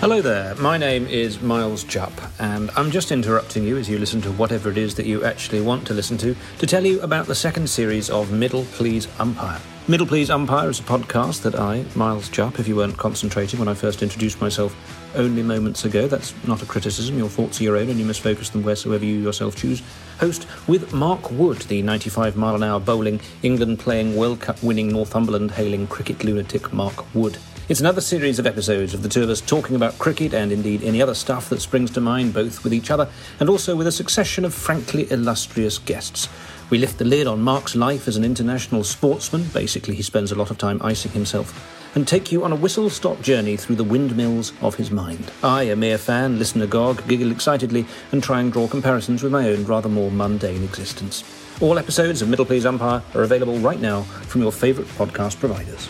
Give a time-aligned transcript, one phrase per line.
[0.00, 4.22] Hello there, my name is Miles Jupp, and I'm just interrupting you as you listen
[4.22, 7.26] to whatever it is that you actually want to listen to to tell you about
[7.26, 9.60] the second series of Middle Please Umpire.
[9.88, 13.68] Middle Please Umpire is a podcast that I, Miles Jupp, if you weren't concentrating when
[13.68, 14.74] I first introduced myself
[15.14, 18.22] only moments ago, that's not a criticism, your thoughts are your own and you must
[18.22, 19.82] focus them wheresoever you yourself choose,
[20.18, 24.88] host with Mark Wood, the 95 mile an hour bowling, England playing World Cup winning
[24.88, 27.36] Northumberland hailing cricket lunatic Mark Wood.
[27.70, 30.82] It's another series of episodes of the two of us talking about cricket and indeed
[30.82, 33.92] any other stuff that springs to mind, both with each other and also with a
[33.92, 36.28] succession of frankly illustrious guests.
[36.68, 40.34] We lift the lid on Mark's life as an international sportsman, basically, he spends a
[40.34, 43.84] lot of time icing himself, and take you on a whistle stop journey through the
[43.84, 45.30] windmills of his mind.
[45.44, 49.48] I, a mere fan, listen agog, giggle excitedly, and try and draw comparisons with my
[49.48, 51.22] own rather more mundane existence.
[51.60, 55.88] All episodes of Middle Please Umpire are available right now from your favourite podcast providers.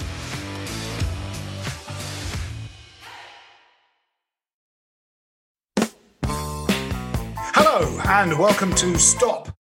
[8.13, 9.57] And welcome to Stop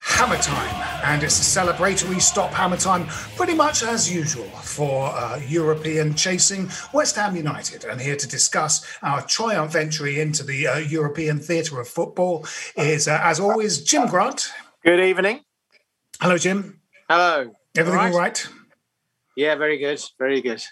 [0.00, 0.74] Hammer Time.
[1.04, 6.70] And it's a celebratory Stop Hammer Time, pretty much as usual for uh, European chasing
[6.94, 7.84] West Ham United.
[7.84, 13.08] And here to discuss our triumph entry into the uh, European theatre of football is,
[13.08, 14.50] uh, as always, Jim Grant.
[14.82, 15.40] Good evening.
[16.18, 16.80] Hello, Jim.
[17.10, 17.52] Hello.
[17.76, 18.46] Everything All all right?
[18.46, 18.48] right?
[19.36, 20.02] Yeah, very good.
[20.18, 20.62] Very good.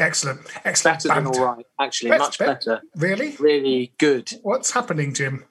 [0.00, 0.40] Excellent.
[0.64, 1.04] Excellent.
[1.04, 2.10] Better than all right, actually.
[2.10, 2.82] Best- much be- better.
[2.96, 3.36] Really?
[3.38, 4.30] Really good.
[4.42, 5.44] What's happening, Jim?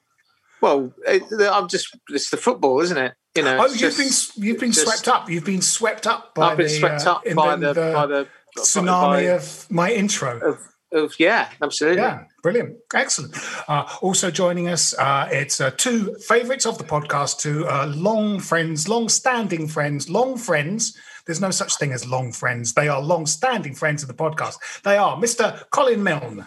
[0.60, 1.22] Well, it,
[1.52, 3.14] I'm just, it's the football, isn't it?
[3.36, 5.28] You know, Oh, you've just- been you've been just- swept up.
[5.28, 7.92] You've been swept up by I've been the, swept uh, up in by the, the,
[7.94, 8.26] by the,
[8.58, 10.38] tsunami by, of my intro.
[10.40, 10.58] of,
[10.92, 12.00] of, yeah, absolutely.
[12.00, 13.36] Yeah, brilliant, excellent.
[13.68, 18.40] Uh, also joining us, uh, it's uh, two favourites of the podcast, two uh, long
[18.40, 20.96] friends, long-standing friends, long friends.
[21.26, 22.72] There's no such thing as long friends.
[22.72, 24.56] They are long-standing friends of the podcast.
[24.84, 25.62] They are Mr.
[25.70, 26.46] Colin Milne.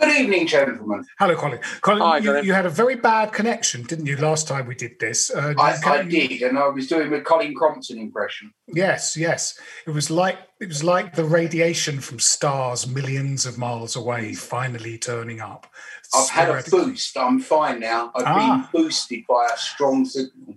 [0.00, 1.04] Good evening, gentlemen.
[1.18, 1.58] Hello, Colin.
[1.82, 4.98] Colin, Hi, you, you had a very bad connection, didn't you, last time we did
[4.98, 5.30] this?
[5.30, 8.52] Uh, I, I you- did, and I was doing a Colin Crompton impression.
[8.66, 9.60] Yes, yes.
[9.86, 14.96] It was like it was like the radiation from stars millions of miles away finally
[14.96, 15.66] turning up.
[16.14, 17.16] I've had a boost.
[17.18, 18.10] I'm fine now.
[18.14, 18.68] I've Ah.
[18.72, 20.54] been boosted by a strong signal.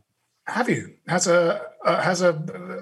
[0.47, 0.93] Have you?
[1.07, 2.33] Has a uh, has a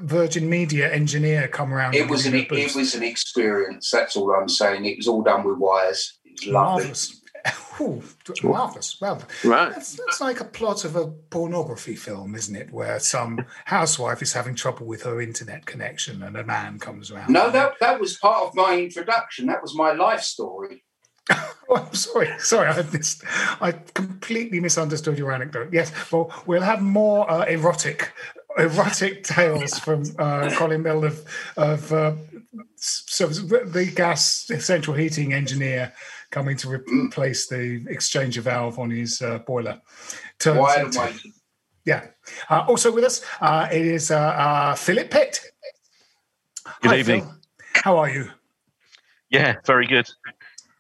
[0.01, 1.95] Virgin Media engineer come around?
[1.95, 3.89] It was an given you a it was an experience.
[3.91, 4.85] That's all I'm saying.
[4.85, 6.19] It was all done with wires.
[6.41, 6.83] It was lovely.
[6.83, 7.17] marvelous.
[7.81, 8.03] Ooh,
[8.43, 9.01] marvelous.
[9.01, 9.71] Well, Right.
[9.71, 12.71] that's, that's like a plot of a pornography film, isn't it?
[12.71, 17.31] Where some housewife is having trouble with her internet connection, and a man comes around.
[17.31, 19.47] No, that that was part of my introduction.
[19.47, 20.83] That was my life story.
[21.31, 23.23] Oh, I'm sorry, sorry, I missed.
[23.61, 25.69] I completely misunderstood your anecdote.
[25.71, 28.11] Yes, well, we'll have more uh, erotic,
[28.57, 31.25] erotic tales from uh, Colin Milne of
[31.57, 32.13] of uh,
[32.75, 35.93] so the gas central heating engineer
[36.31, 39.79] coming to re- replace the exchanger valve on his uh, boiler.
[40.39, 41.33] Turns Wide and into- waiting.
[41.85, 42.07] yeah.
[42.49, 45.41] Uh, also with us, uh, it is uh, uh, Philip Pitt.
[46.81, 47.21] Good Hi, evening.
[47.21, 47.33] Phil.
[47.83, 48.29] How are you?
[49.29, 50.07] Yeah, very good.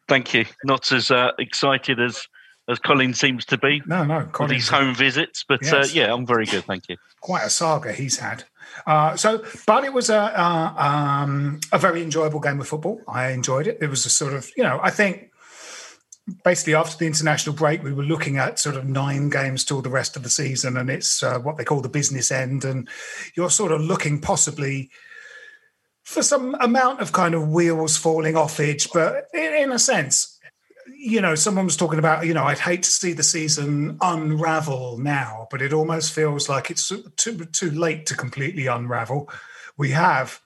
[0.07, 0.45] Thank you.
[0.63, 2.27] Not as uh, excited as
[2.69, 5.73] as Colin seems to be No, no, with Colin's these home visits, but Yes.
[5.73, 6.63] uh, yeah, I'm very good.
[6.65, 6.95] Thank you.
[7.19, 8.43] quite a saga he's had.
[8.85, 13.01] Uh, so, but it was a uh, um, a very enjoyable game of football.
[13.07, 13.79] I enjoyed it.
[13.81, 15.30] It was a sort of you know I think
[16.43, 19.89] basically after the international break we were looking at sort of nine games till the
[19.89, 22.87] rest of the season, and it's uh, what they call the business end, and
[23.35, 24.89] you're sort of looking possibly
[26.03, 30.39] for some amount of kind of wheels falling off edge, but in, in a sense,
[30.93, 34.97] you know, someone was talking about, you know, I'd hate to see the season unravel
[34.97, 39.29] now, but it almost feels like it's too too late to completely unravel.
[39.77, 40.41] We have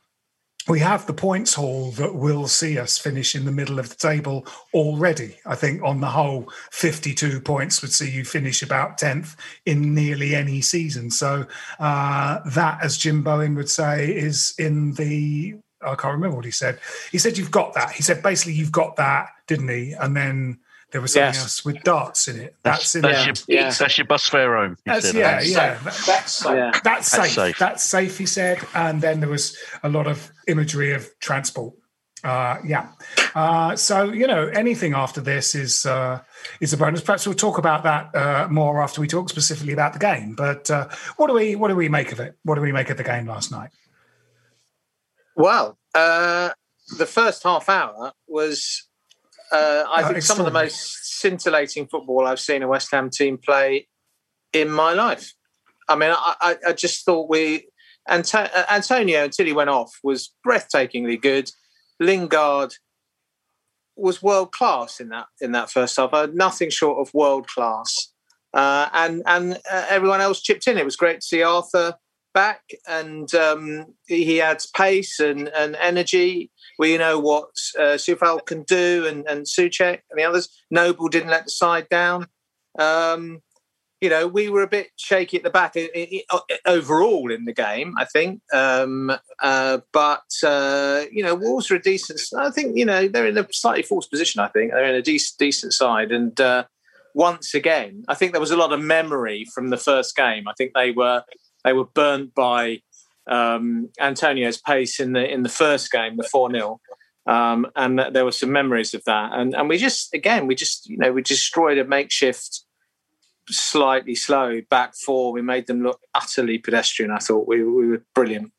[0.67, 3.95] we have the points haul that will see us finish in the middle of the
[3.95, 5.37] table already.
[5.45, 9.35] I think on the whole, 52 points would see you finish about 10th
[9.65, 11.11] in nearly any season.
[11.11, 11.45] So
[11.79, 16.51] uh, that, as Jim Bowen would say, is in the I can't remember what he
[16.51, 16.79] said.
[17.11, 17.91] He said you've got that.
[17.91, 19.91] He said basically you've got that, didn't he?
[19.91, 20.57] And then
[20.95, 21.43] there was something Yes.
[21.43, 22.55] else with darts in it.
[22.63, 23.61] That's, That's, in that's, there.
[23.63, 24.77] your, that's your bus fare home.
[24.85, 25.15] he That's said.
[25.15, 25.77] yeah, That's yeah.
[25.83, 26.05] safe.
[26.05, 26.51] That's safe.
[26.55, 26.71] Yeah.
[26.71, 27.57] That's That's safe.
[27.59, 28.11] That's safe.
[28.11, 28.17] safe.
[28.17, 28.59] he said.
[28.73, 31.73] And then there was a lot of imagery of transport.
[32.23, 32.87] Uh, yeah.
[33.35, 36.21] Uh, so you know, anything after this is uh,
[36.61, 37.01] is a bonus.
[37.01, 40.33] Perhaps we'll talk about that uh, more after we talk specifically about the game.
[40.33, 40.87] But uh,
[41.17, 42.37] what do we what do we make of it?
[42.43, 43.71] What do we make of the game last night?
[45.35, 46.51] Well, uh,
[46.97, 48.84] the first half hour was,
[49.51, 53.09] uh, I Uh, think, some of the most scintillating football I've seen a West Ham
[53.09, 53.87] team play
[54.53, 55.33] in my life.
[55.87, 57.67] I mean, I, I, I just thought we
[58.07, 61.51] Anto- uh, Antonio until he went off was breathtakingly good.
[61.99, 62.73] Lingard
[63.95, 66.13] was world class in that in that first half.
[66.13, 68.11] Uh, nothing short of world class.
[68.53, 70.77] Uh, and and uh, everyone else chipped in.
[70.77, 71.95] It was great to see Arthur
[72.33, 76.51] back, and um, he adds pace and, and energy.
[76.79, 80.49] We know what uh, Coufal can do, and and Soucek and the others.
[80.69, 82.27] Noble didn't let the side down.
[82.77, 83.41] Um,
[84.01, 87.45] you know, we were a bit shaky at the back i- i- i- overall in
[87.45, 88.41] the game, I think.
[88.53, 93.25] Um, uh, but, uh, you know, Wolves are a decent, I think, you know, they're
[93.25, 94.71] in a slightly false position, I think.
[94.73, 96.11] They're in a decent, decent side.
[96.11, 96.65] And uh,
[97.13, 100.47] once again, I think there was a lot of memory from the first game.
[100.47, 101.23] I think they were
[101.63, 102.81] they were burnt by
[103.27, 106.79] um, Antonio's pace in the in the first game, the 4 0.
[107.27, 109.31] Um, and there were some memories of that.
[109.33, 112.61] And, and we just, again, we just, you know, we destroyed a makeshift
[113.49, 115.31] slightly slow back four.
[115.31, 117.11] We made them look utterly pedestrian.
[117.11, 118.51] I thought we, we were brilliant.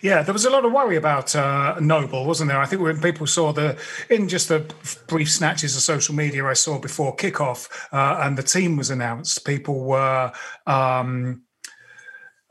[0.00, 2.60] Yeah, there was a lot of worry about uh, Noble, wasn't there?
[2.60, 3.78] I think when people saw the
[4.08, 4.64] in just the
[5.06, 9.44] brief snatches of social media I saw before kickoff uh, and the team was announced,
[9.44, 10.32] people were.
[10.66, 11.42] Um,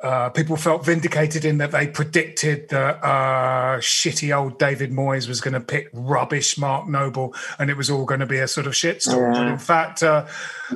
[0.06, 5.42] uh, people felt vindicated in that they predicted that uh, shitty old David Moyes was
[5.42, 8.68] going to pick rubbish Mark Noble and it was all going to be a sort
[8.68, 9.34] of shitstorm.
[9.34, 9.42] Yeah.
[9.42, 10.28] And in fact, uh,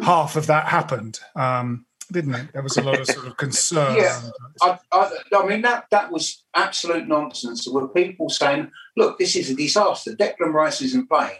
[0.01, 2.53] half of that happened, um, didn't it?
[2.53, 3.97] There was a lot of sort of concern.
[3.97, 4.19] Yeah.
[4.63, 7.65] I, I, I mean, that, that was absolute nonsense.
[7.65, 10.15] There were people saying, look, this is a disaster.
[10.15, 11.37] Declan Rice isn't playing.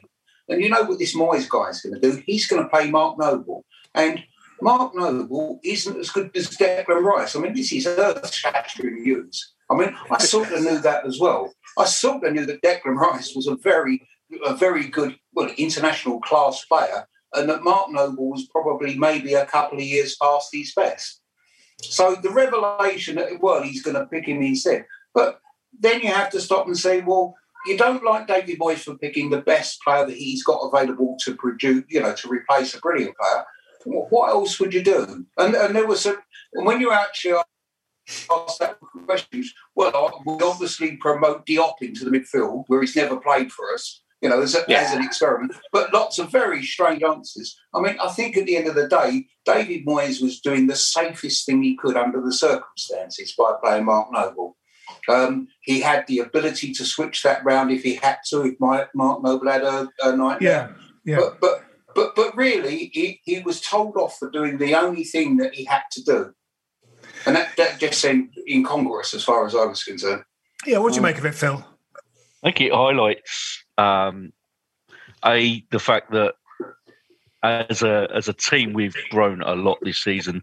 [0.48, 2.22] And you know what this Moyes guy is going to do?
[2.28, 3.66] He's going to play Mark Noble.
[3.96, 4.24] And
[4.62, 7.36] Mark Noble isn't as good as Declan Rice.
[7.36, 9.54] I mean, this is earth shattering news.
[9.70, 11.54] I mean, I sort of knew that as well.
[11.78, 14.08] I sort of knew that Declan Rice was a very,
[14.46, 19.46] a very good, well, international class player, and that Mark Noble was probably maybe a
[19.46, 21.22] couple of years past his best.
[21.82, 24.86] So the revelation that, well, he's going to pick him instead.
[25.14, 25.40] But
[25.80, 27.36] then you have to stop and say, well,
[27.66, 31.36] you don't like David Moyes for picking the best player that he's got available to
[31.36, 33.46] produce, you know, to replace a brilliant player.
[33.84, 35.26] Wh- What else would you do?
[35.38, 36.16] And, and there was a,
[36.54, 39.44] and when you actually asked that question,
[39.76, 44.30] well, we obviously promote Diop into the midfield where he's never played for us, you
[44.30, 45.54] know, as, a, as an experiment.
[45.72, 47.58] But lots of very strange answers.
[47.74, 50.76] I mean, I think at the end of the day, David Moyes was doing the
[50.76, 54.58] safest thing he could under the circumstances by playing Mark Noble.
[55.08, 58.90] Um, he had the ability to switch that round if he had to, if Mark,
[58.96, 60.76] Mark Noble had a, a nightmare.
[61.06, 61.18] Yeah, yeah.
[61.20, 61.64] But, but
[62.00, 65.66] but but really, he, he was told off for doing the only thing that he
[65.66, 66.34] had to do,
[67.26, 70.24] and that, that just seemed incongruous as far as I was concerned.
[70.66, 71.66] Yeah, what do you make of it, Phil?
[72.42, 74.32] I think it highlights um,
[75.26, 76.36] a the fact that
[77.44, 80.42] as a as a team we've grown a lot this season,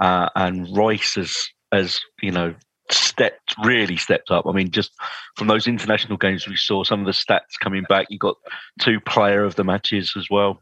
[0.00, 2.52] uh, and Rice has has you know
[2.90, 4.44] stepped really stepped up.
[4.44, 4.90] I mean, just
[5.36, 8.08] from those international games we saw some of the stats coming back.
[8.10, 8.36] You got
[8.80, 10.60] two player of the matches as well,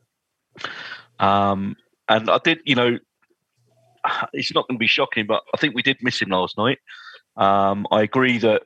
[1.19, 1.77] um,
[2.09, 2.99] and I did you know
[4.33, 6.79] it's not going to be shocking, but I think we did miss him last night.
[7.37, 8.63] Um, I agree that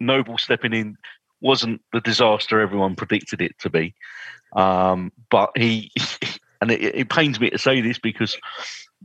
[0.00, 0.96] Noble stepping in
[1.40, 3.94] wasn't the disaster everyone predicted it to be.
[4.54, 5.90] Um, but he,
[6.60, 8.36] and it, it pains me to say this because,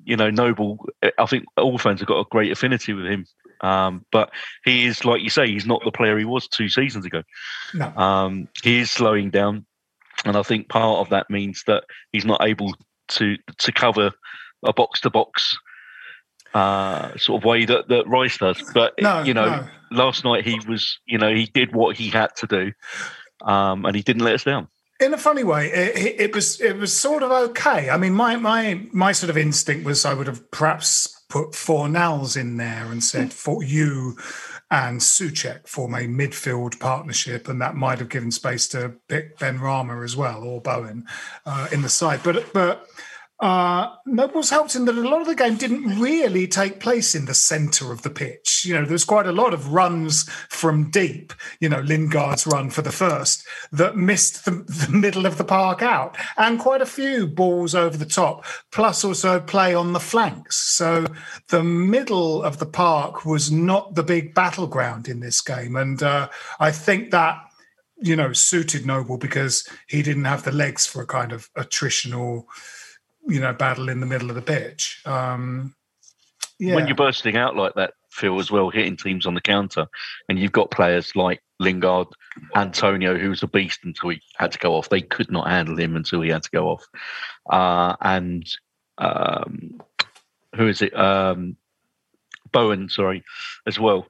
[0.03, 0.85] you know, Noble,
[1.17, 3.25] I think all fans have got a great affinity with him.
[3.61, 4.31] Um, but
[4.65, 7.21] he is, like you say, he's not the player he was two seasons ago.
[7.75, 7.95] No.
[7.95, 9.65] Um, he is slowing down,
[10.25, 12.73] and I think part of that means that he's not able
[13.09, 14.11] to to cover
[14.63, 15.55] a box to box
[16.53, 18.61] sort of way that, that Rice does.
[18.73, 19.67] But No, you know, no.
[19.91, 22.71] last night he was, you know, he did what he had to do,
[23.45, 24.67] um, and he didn't let us down.
[24.99, 27.89] in a funny way, it, it- was it was sort of okay.
[27.89, 32.35] I mean, my my my sort of instinct was I would have perhaps put Fornals
[32.39, 34.17] in there and said for you
[34.71, 40.15] and Soucek form a midfield partnership, and that might have given space to Benrahma as
[40.15, 41.05] well or Bowen
[41.45, 42.21] uh, in the side.
[42.23, 42.87] But but.
[43.41, 47.25] Uh, Nobles helped in that a lot of the game didn't really take place in
[47.25, 48.63] the centre of the pitch.
[48.63, 52.83] You know, there's quite a lot of runs from deep, you know, Lingard's run for
[52.83, 57.25] the first that missed the, the middle of the park out, and quite a few
[57.25, 60.57] balls over the top, plus also play on the flanks.
[60.57, 61.07] So
[61.49, 65.75] the middle of the park was not the big battleground in this game.
[65.75, 66.29] And uh,
[66.59, 67.41] I think that
[68.03, 72.45] you know, suited Noble because he didn't have the legs for a kind of attritional,
[73.27, 75.01] you know, battle in the middle of the pitch.
[75.05, 75.75] Um,
[76.59, 76.75] yeah.
[76.75, 79.87] When you're bursting out like that, Phil, as well, hitting teams on the counter,
[80.29, 82.07] and you've got players like Lingard,
[82.55, 84.89] Antonio, who was a beast until he had to go off.
[84.89, 86.85] They could not handle him until he had to go off.
[87.49, 88.47] Uh, and
[88.97, 89.81] um,
[90.55, 90.95] who is it?
[90.95, 91.57] Um,
[92.51, 93.23] Bowen, sorry,
[93.65, 94.07] as well.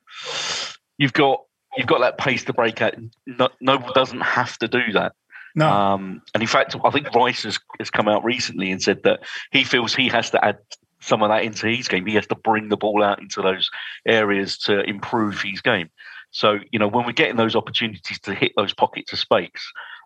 [0.97, 1.43] You've got
[1.77, 2.95] you've got that pace to break out.
[3.25, 5.13] No, Noble doesn't have to do that.
[5.55, 9.03] No, Um, and in fact, I think Rice has, has come out recently and said
[9.03, 10.57] that he feels he has to add
[11.01, 12.05] some of that into his game.
[12.05, 13.69] He has to bring the ball out into those
[14.07, 15.89] areas to improve his game.
[16.31, 19.49] So, you know, when we're getting those opportunities to hit those pockets of space,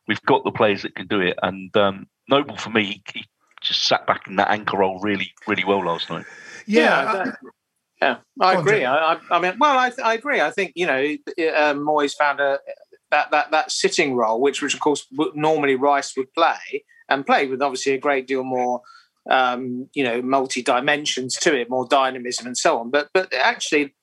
[0.08, 1.38] we've got the players that can do it.
[1.44, 3.26] And um, Noble, for me, he, he
[3.62, 6.26] just sat back in that anchor role really, really well last night.
[6.66, 7.32] yeah, Yeah, uh,
[8.02, 8.86] Yeah, I agree.
[8.86, 10.42] I, I, I mean, well, I, I agree.
[10.42, 11.00] I think you know,
[11.56, 12.60] um, Moyes found a
[13.12, 17.48] that that that sitting role, which which of course normally Rice would play and play
[17.48, 18.82] with obviously a great deal more,
[19.30, 22.90] um, you know, multi dimensions to it, more dynamism and so on.
[22.90, 23.96] But but actually,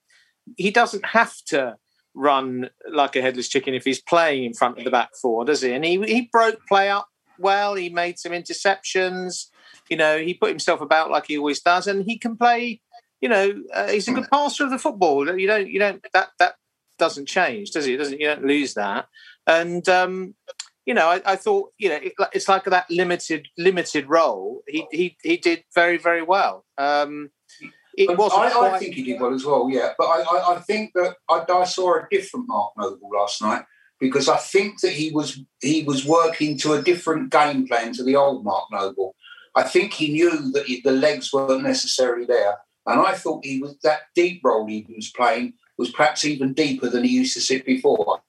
[0.56, 1.76] he doesn't have to
[2.14, 5.62] run like a headless chicken if he's playing in front of the back four, does
[5.62, 5.72] he?
[5.72, 7.74] And he he broke play up well.
[7.74, 9.46] He made some interceptions.
[9.90, 12.80] You know, he put himself about like he always does, and he can play
[13.22, 15.38] you know, uh, he's a good passer of the football.
[15.38, 16.56] You don't, you don't that that
[17.02, 17.94] doesn't change, does it?
[17.94, 19.08] it doesn't you don't lose that?
[19.48, 20.34] And um,
[20.86, 24.62] you know, I, I thought, you know, it, it's like that limited limited role.
[24.68, 26.64] He he he did very very well.
[26.78, 27.30] Um,
[27.94, 28.42] it wasn't.
[28.42, 29.90] I, I think he did well as well, yeah.
[29.98, 33.64] But I, I, I think that I, I saw a different Mark Noble last night
[33.98, 38.04] because I think that he was he was working to a different game plan to
[38.04, 39.16] the old Mark Noble.
[39.56, 43.60] I think he knew that he, the legs weren't necessarily there, and I thought he
[43.60, 47.40] was that deep role he was playing was perhaps even deeper than he used to
[47.40, 48.22] sit before.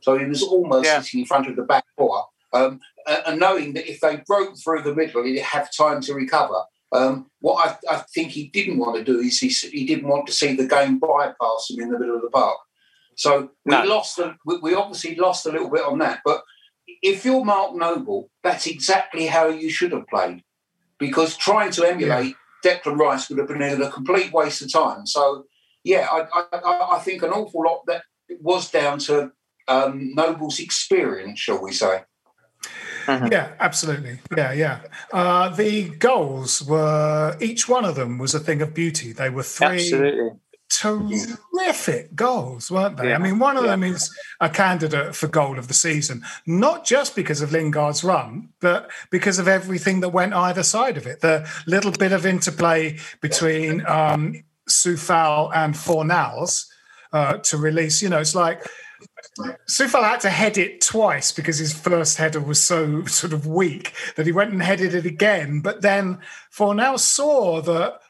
[0.00, 1.00] So he was almost Yeah.
[1.00, 4.82] sitting in front of the back four, um, and knowing that if they broke through
[4.82, 6.60] the middle, he'd have time to recover.
[6.92, 10.26] Um, what I, I think he didn't want to do is he, he didn't want
[10.26, 12.58] to see the game bypass him in the middle of the park.
[13.16, 13.84] So we No.
[13.84, 14.18] lost.
[14.18, 16.20] A, we, we obviously lost a little bit on that.
[16.24, 16.42] But
[17.02, 20.42] if you're Mark Noble, that's exactly how you should have played,
[20.98, 25.06] because trying to emulate Declan Rice would have been a complete waste of time.
[25.06, 25.46] So
[25.84, 28.02] yeah, I, I, I- I think an awful lot that
[28.40, 29.32] was down to
[29.68, 32.02] um, Noble's experience, shall we say?
[33.08, 34.20] Yeah, absolutely.
[34.36, 34.80] Yeah, yeah.
[35.12, 39.12] Uh, the goals were each one of them was a thing of beauty.
[39.12, 40.30] They were three Absolutely.
[40.70, 43.08] terrific goals, weren't they?
[43.08, 43.72] Yeah, I mean, one of yeah.
[43.72, 44.08] them is
[44.40, 49.40] a candidate for goal of the season, not just because of Lingard's run, but because
[49.40, 51.20] of everything that went either side of it.
[51.20, 56.66] The little bit of interplay between um, Coufal and Fornals
[57.12, 58.02] uh, to release.
[58.02, 58.64] You know, it's like
[59.68, 63.92] Coufal had to head it twice because his first header was so sort of weak
[64.16, 65.60] that he went and headed it again.
[65.60, 66.18] But then
[66.56, 68.00] Fornal saw that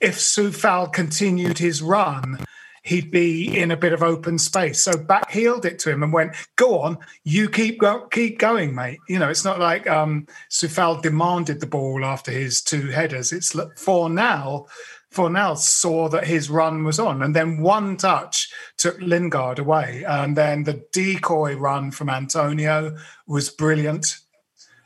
[0.00, 2.38] if Coufal continued his run,
[2.82, 4.80] he'd be in a bit of open space.
[4.80, 8.74] So back heeled it to him and went, "Go on, you keep go- keep going,
[8.74, 13.32] mate." You know, it's not like um, Coufal demanded the ball after his two headers.
[13.32, 14.68] It's l- Fornal.
[15.16, 20.36] Fornal saw that his run was on, and then one touch took Lingard away, and
[20.36, 22.96] then the decoy run from Antonio
[23.26, 24.18] was brilliant,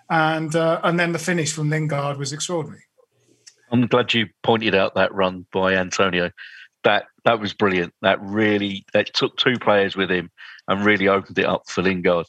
[0.08, 2.84] and uh, and then the finish from Lingard was extraordinary.
[3.72, 6.30] I'm glad you pointed out that run by Antonio.
[6.84, 7.92] That that was brilliant.
[8.02, 10.30] That really that took two players with him
[10.68, 12.26] and really opened it up for Lingard.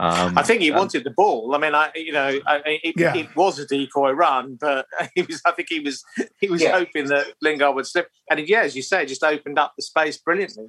[0.00, 1.54] Um, I think he and- wanted the ball.
[1.54, 3.16] I mean, I you know, I, it, Yeah.
[3.16, 5.40] it was a decoy run, but he was.
[5.44, 6.04] I think he was
[6.40, 6.72] he was Yeah.
[6.78, 10.16] hoping that Lingard would slip, and yeah, as you say, just opened up the space
[10.18, 10.66] brilliantly.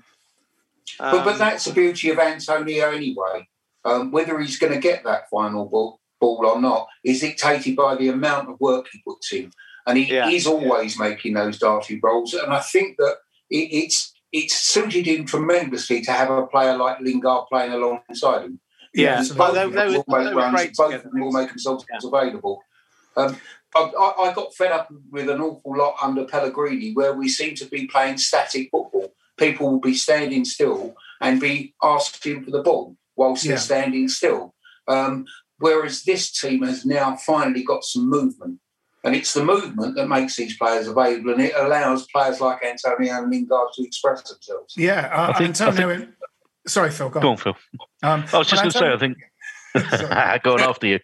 [0.97, 3.47] But, but Um, that's the beauty of Antonio anyway.
[3.85, 7.95] Um, whether he's going to get that final ball, ball or not is dictated by
[7.95, 9.51] the amount of work he puts in.
[9.85, 10.27] And he Yeah.
[10.27, 12.33] is always making those darty rolls.
[12.33, 13.17] And I think that
[13.49, 18.59] it, it's it's suited him tremendously to have a player like Lingard playing alongside him.
[18.93, 20.75] Yeah, Because but both they- of they them were- will make they were runs, great
[20.75, 21.07] both together.
[21.07, 22.07] of them will make themselves Yeah.
[22.07, 22.63] available.
[23.15, 23.37] Um,
[23.75, 27.55] I, I, I got fed up with an awful lot under Pellegrini, where we seem
[27.55, 29.13] to be playing static football.
[29.37, 33.51] People will be standing still and be asking for the ball whilst Yeah.
[33.51, 34.55] they're standing still.
[34.87, 35.25] Um,
[35.59, 38.59] whereas this team has now finally got some movement.
[39.03, 43.13] And it's the movement that makes these players available, and it allows players like Antonio
[43.13, 44.73] and Lingard to express themselves.
[44.75, 46.07] Yeah, uh, I think- I Antonio.
[46.67, 47.09] Sorry, Phil.
[47.09, 47.23] Go on.
[47.23, 47.55] Go on, Phil.
[48.03, 49.17] Um, I was just going to say, I think.
[50.43, 50.99] going after you.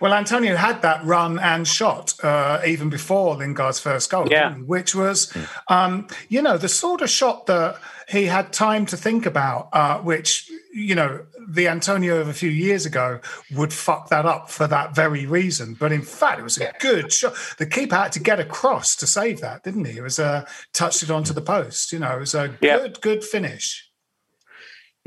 [0.00, 4.54] Well, Antonio had that run and shot uh, even before Lingard's first goal, Yeah.
[4.54, 4.62] he?
[4.62, 5.34] which was,
[5.68, 7.76] um, you know, the sort of shot that
[8.08, 12.48] he had time to think about, uh, which, you know, the Antonio of a few
[12.50, 13.20] years ago
[13.54, 15.74] would fuck that up for that very reason.
[15.74, 17.34] But in fact, it was a good shot.
[17.58, 19.98] The keeper had to get across to save that, didn't he?
[19.98, 21.92] It was uh, touched it onto the post.
[21.92, 22.78] You know, it was a Yeah.
[22.78, 23.87] good, good finish.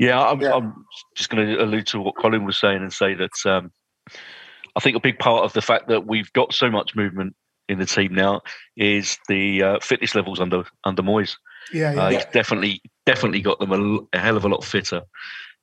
[0.02, 0.54] Yeah, I'm, Yeah.
[0.54, 0.84] I'm
[1.16, 3.70] just going to allude to what Colin was saying and say that um,
[4.76, 7.36] I think a big part of the fact that we've got so much movement
[7.68, 8.40] in the team now
[8.76, 11.36] is the uh, fitness levels under under Moyes.
[11.72, 12.00] Yeah, yeah.
[12.02, 15.02] Uh, He's definitely definitely got them a, l- a hell of a lot fitter.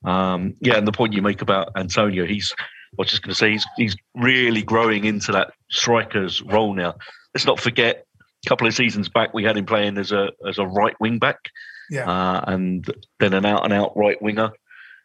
[0.06, 2.64] Um, yeah, and the point you make about Antonio, he's I
[2.98, 6.96] was just going to say he's he's really growing into that striker's role now.
[7.36, 8.06] Let's not forget,
[8.46, 11.20] a couple of seasons back we had him playing as a as a right wing
[11.20, 11.50] back,
[11.90, 12.10] yeah.
[12.10, 14.52] uh, and then an out and out right winger.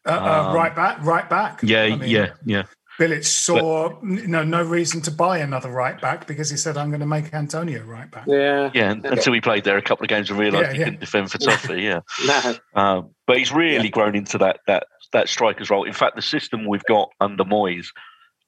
[0.07, 1.61] Uh, uh, um, right back, right back.
[1.63, 2.65] Yeah, I mean, yeah, yeah.
[3.01, 6.91] Bilic saw n- no no reason to buy another right back because he said, "I'm
[6.91, 10.05] going to make Antonio right back." yeah, Yeah, and- until he played there a couple
[10.05, 10.85] of games and realised Yeah, he yeah.
[10.85, 11.83] couldn't defend for Toffee.
[11.83, 15.85] Yeah, no, um, but he's really grown into that that that striker's role.
[15.85, 17.87] In fact, the system we've got under Moyes,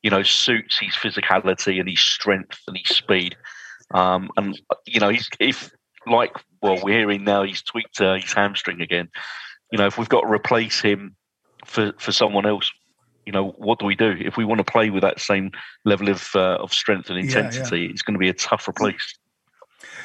[0.02, 3.37] you know, suits his physicality and his strength and his speed.
[3.95, 5.71] Um, and you know, he's if
[6.06, 9.08] like well, we're hearing now he's tweaked uh, his hamstring again.
[9.73, 11.16] You know, if we've got to replace him
[11.64, 12.71] for for someone else.
[13.25, 15.50] You know what do we do if we want to play with that same
[15.84, 17.47] level of uh, of strength and Yeah, yeah.
[17.47, 17.86] intensity?
[17.86, 19.19] It's going to be a tough replace.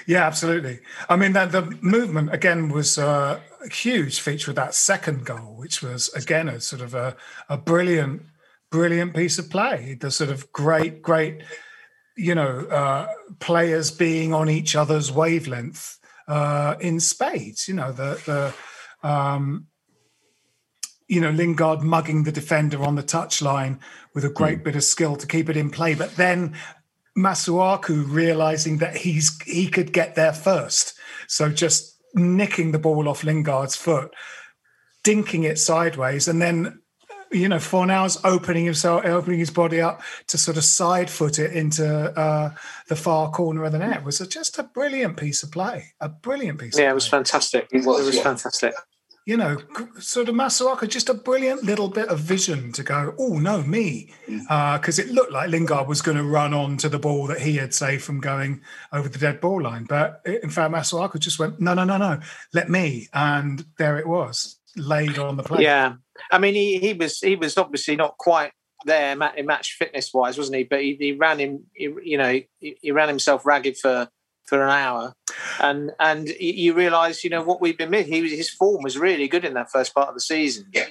[0.07, 0.79] Yeah, absolutely.
[1.09, 5.55] I mean, that the movement again was uh, a huge feature of that second goal,
[5.55, 7.15] which was again a sort of a,
[7.49, 8.23] a brilliant,
[8.71, 9.97] brilliant piece of play.
[9.99, 11.43] The sort of great, great,
[12.17, 13.07] you know, uh,
[13.39, 17.67] players being on each other's wavelength uh, in spades.
[17.67, 18.53] You know, the
[19.03, 19.67] the um,
[21.07, 23.79] you know Lingard mugging the defender on the touchline
[24.13, 26.55] with a great bit of skill to keep it in play, but then
[27.17, 30.93] Masuaku realizing that he's he could get there first.
[31.27, 34.13] So just nicking the ball off Lingard's foot,
[35.03, 36.80] dinking it sideways, and then
[37.31, 41.53] you know Fornals opening himself, opening his body up to sort of side foot it
[41.53, 42.51] into uh,
[42.87, 45.93] the far corner of the net was just a brilliant piece of play.
[45.99, 46.77] A brilliant piece.
[46.77, 47.19] yeah, of it was play.
[47.19, 47.67] fantastic.
[47.71, 48.23] It It was, was, yeah.
[48.23, 48.73] fantastic.
[49.23, 49.57] You know,
[49.99, 53.13] sort of Masuaku, just a brilliant little bit of vision to go.
[53.19, 56.97] Oh no, me, because it looked like Lingard was going to run on to the
[56.97, 60.73] ball that he had saved from going over the dead ball line, but in fact
[60.73, 62.19] Masuaku just went, no, no, no, no,
[62.53, 65.61] let me, and there it was, laid on the plate.
[65.61, 65.93] Yeah,
[66.31, 68.51] I mean, he, he was he was obviously not quite
[68.85, 70.63] there in match fitness wise, wasn't he?
[70.63, 74.09] But he, he ran him, he, you know, he, he ran himself ragged for
[74.45, 75.13] for an hour,
[75.59, 78.13] and and you, you realise, you know, what we've been missing.
[78.13, 80.65] He was, his form was really good in that first part of the season.
[80.73, 80.87] Yeah.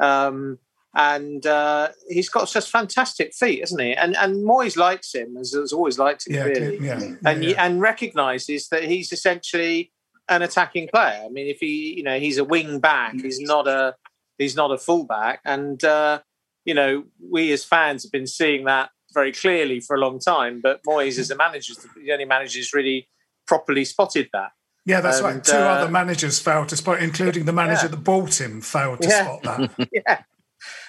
[0.00, 0.58] Um,
[0.96, 3.94] and uh, he's got such fantastic feet, hasn't he?
[3.94, 7.64] And and Moyes likes him, as has always liked him, yeah, really yeah, and yeah.
[7.64, 9.90] and recognises that he's essentially
[10.28, 11.22] an attacking player.
[11.24, 13.94] I mean, if he, you know, he's a wing back, he's not a
[14.38, 16.20] he's not a fullback, and uh,
[16.64, 20.60] you know, we as fans have been seeing that very clearly for a long time.
[20.62, 23.08] But Moyes, as a manager, is the only manager who's really
[23.46, 24.50] properly spotted that.
[24.86, 25.42] Yeah, that's right.
[25.42, 27.88] Two uh, other managers failed to spot, including the manager Yeah.
[27.88, 29.22] that bought him, failed to Yeah.
[29.24, 29.88] spot that.
[29.92, 30.22] yeah.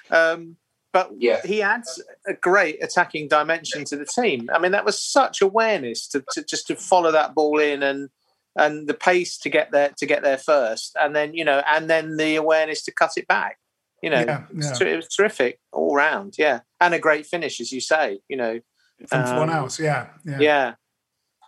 [0.10, 0.58] Um,
[0.91, 1.41] but Yeah.
[1.45, 4.49] he adds a great attacking dimension to the team.
[4.53, 8.10] I mean, that was such awareness to, to just to follow that ball in and
[8.58, 11.89] and the pace to get there to get there first, and then you know, and
[11.89, 13.58] then the awareness to cut it back.
[14.02, 14.74] You know, Yeah, it's yeah.
[14.74, 16.36] ter- it was terrific all round.
[16.38, 18.20] Yeah, and a great finish, as you say.
[18.30, 18.60] You know,
[19.08, 20.39] From Um, someone else, yeah, yeah.
[20.39, 20.74] yeah,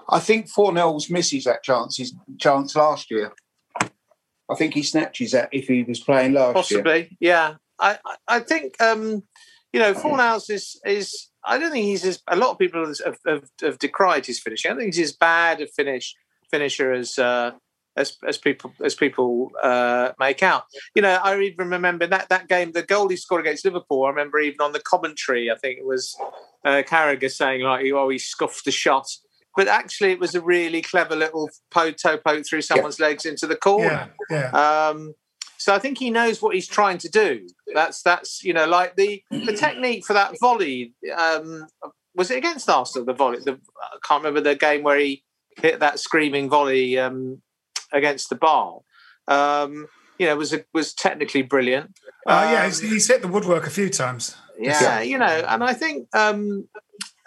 [0.09, 3.31] I think Fornals misses that chance, his chance last year.
[4.49, 6.81] I think he snatches that if he was playing last year.
[6.81, 7.17] possibly.
[7.19, 9.23] Yeah, I, I think um,
[9.73, 13.17] you know Fornals is is I don't think he's as a lot of people have,
[13.25, 14.69] have, have decried his finishing.
[14.71, 16.15] I don't think he's as bad a finish
[16.51, 17.51] finisher as uh,
[17.95, 20.65] as as people as people uh, make out.
[20.95, 24.05] You know, I even remember that that game, the goal he scored against Liverpool.
[24.05, 26.15] I remember even on the commentary, I think it was
[26.63, 29.07] uh, Carragher saying like, "Oh, he scuffed the shot."
[29.55, 33.07] But actually, it was a really clever little toe poke through someone's yeah.
[33.07, 34.13] legs into the corner.
[34.29, 34.89] Yeah, yeah.
[34.89, 35.15] Um,
[35.57, 37.47] so I think he knows what he's trying to do.
[37.73, 40.93] That's that's you know like the the technique for that volley.
[41.15, 41.65] Um,
[42.15, 43.05] was it against Arsenal?
[43.05, 43.39] The volley.
[43.39, 45.23] The, I can't remember the game where he
[45.61, 47.41] hit that screaming volley um,
[47.91, 48.79] against the bar.
[49.27, 51.97] Um, you know, was a, was technically brilliant.
[52.25, 54.35] Uh, yeah, he's, um, he's, hit the woodwork a few times.
[54.59, 56.67] Yeah, you know, and I think um,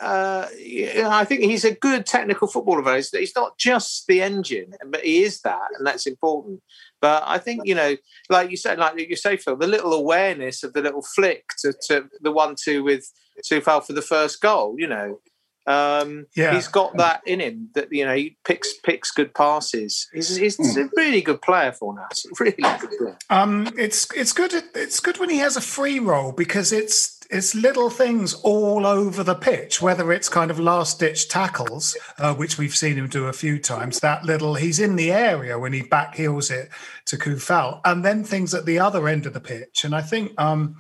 [0.01, 2.97] uh, I think he's a good technical footballer.
[2.97, 6.63] He's, he's not just the engine, but he is that, and that's important.
[7.01, 7.97] But I think you know,
[8.29, 11.75] like you said, like you say, Phil, the little awareness of the little flick to,
[11.89, 13.13] to the one-two with
[13.49, 14.75] Coufal for the first goal.
[14.79, 15.21] You know,
[15.71, 16.55] um, yeah.
[16.55, 20.09] he's got that in him that you know he picks picks good passes.
[20.13, 22.27] He's, he's a really good player for us.
[22.41, 23.19] Really good player.
[23.29, 24.53] Um, it's it's good.
[24.75, 29.23] It's good when he has a free role because it's it's little things all over
[29.23, 33.27] the pitch, whether it's kind of last ditch tackles, uh, which we've seen him do
[33.27, 34.01] a few times.
[34.01, 36.71] That little, he's in the area when he back heels it
[37.07, 39.85] to Coufal, and then things at the other end of the pitch.
[39.85, 40.77] And I think um,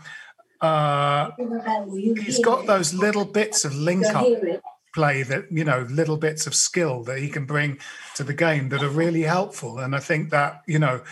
[0.60, 1.30] uh,
[1.94, 4.26] he's got those little bits of link up
[4.92, 7.78] play that you know little bits of skill that he can bring
[8.16, 9.78] to the game that are really helpful.
[9.78, 11.02] And i think that you know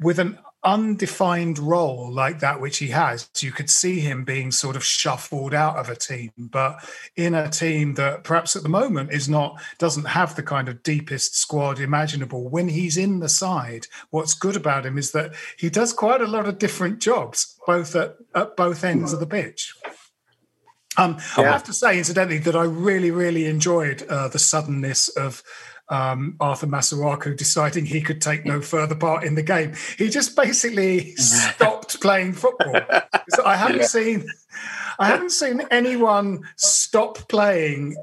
[0.00, 4.74] with an undefined role like that which he has you could see him being sort
[4.74, 6.76] of shuffled out of a team but
[7.14, 10.82] in a team that perhaps at the moment is not doesn't have the kind of
[10.82, 12.48] deepest squad imaginable.
[12.48, 16.26] When he's in the side what's good about him is that he does quite a
[16.26, 19.72] lot of different jobs both at, at both ends of the pitch
[20.96, 21.44] um, yeah.
[21.44, 25.42] I have to say, incidentally, that I really, really enjoyed uh, the suddenness of
[25.88, 29.74] um, Arthur Masuaku deciding he could take no further part in the game.
[29.98, 32.80] He just basically stopped playing football.
[33.30, 33.86] So I haven't yeah.
[33.86, 34.26] seen,
[34.98, 37.96] I haven't seen anyone stop playing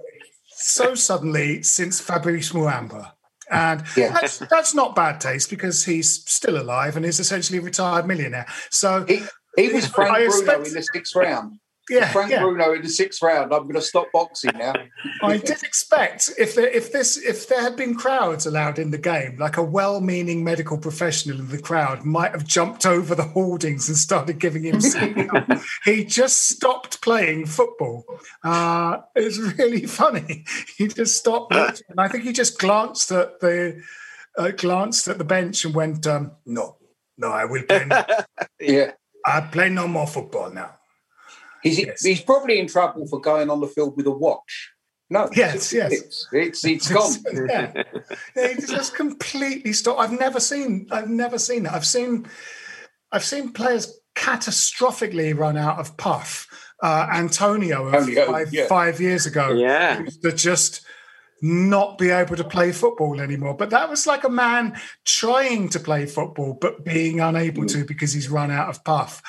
[0.56, 3.12] so suddenly since Fabrice Muamba.
[3.52, 4.10] And yeah.
[4.14, 8.48] that's, that's not bad taste because he's still alive and is essentially a retired millionaire.
[8.72, 9.22] So he,
[9.58, 12.42] he was Frank Bruno expect, in the sixth round yeah, Frank yeah.
[12.42, 13.54] Bruno in the sixth round.
[13.54, 14.74] I'm going to stop boxing now.
[15.22, 18.98] I did expect if there, if this if there had been crowds allowed in the
[18.98, 23.90] game, like a well-meaning medical professional in the crowd might have jumped over the hoardings
[23.90, 24.80] and started giving him.
[25.84, 28.06] he just stopped playing football.
[28.44, 30.46] Uh, it was really funny.
[30.78, 33.82] He just stopped, and I think he just glanced at the
[34.38, 36.78] uh, glanced at the bench and went, um, "No,
[37.18, 37.86] no, I will play.
[37.86, 38.04] No.
[38.60, 38.92] yeah,
[39.26, 40.76] I play no more football now."
[41.64, 42.04] He's, yes.
[42.04, 44.72] he's probably in trouble for going on the field with a watch.
[45.10, 45.30] No.
[45.36, 45.92] Yes, it's, yes.
[45.92, 47.48] It's, it's, it's gone.
[47.50, 47.84] yeah.
[48.36, 48.54] yeah.
[48.68, 50.00] just completely stopped.
[50.00, 51.74] I've never seen I've never seen that.
[51.74, 52.28] I've seen
[53.12, 56.48] I've seen players catastrophically run out of puff.
[56.82, 58.68] Uh, Antonio, Antonio five, yeah.
[58.68, 60.82] five years ago, yeah, that just
[61.42, 63.54] not be able to play football anymore.
[63.54, 67.72] But that was like a man trying to play football but being unable mm.
[67.74, 69.22] to because he's run out of puff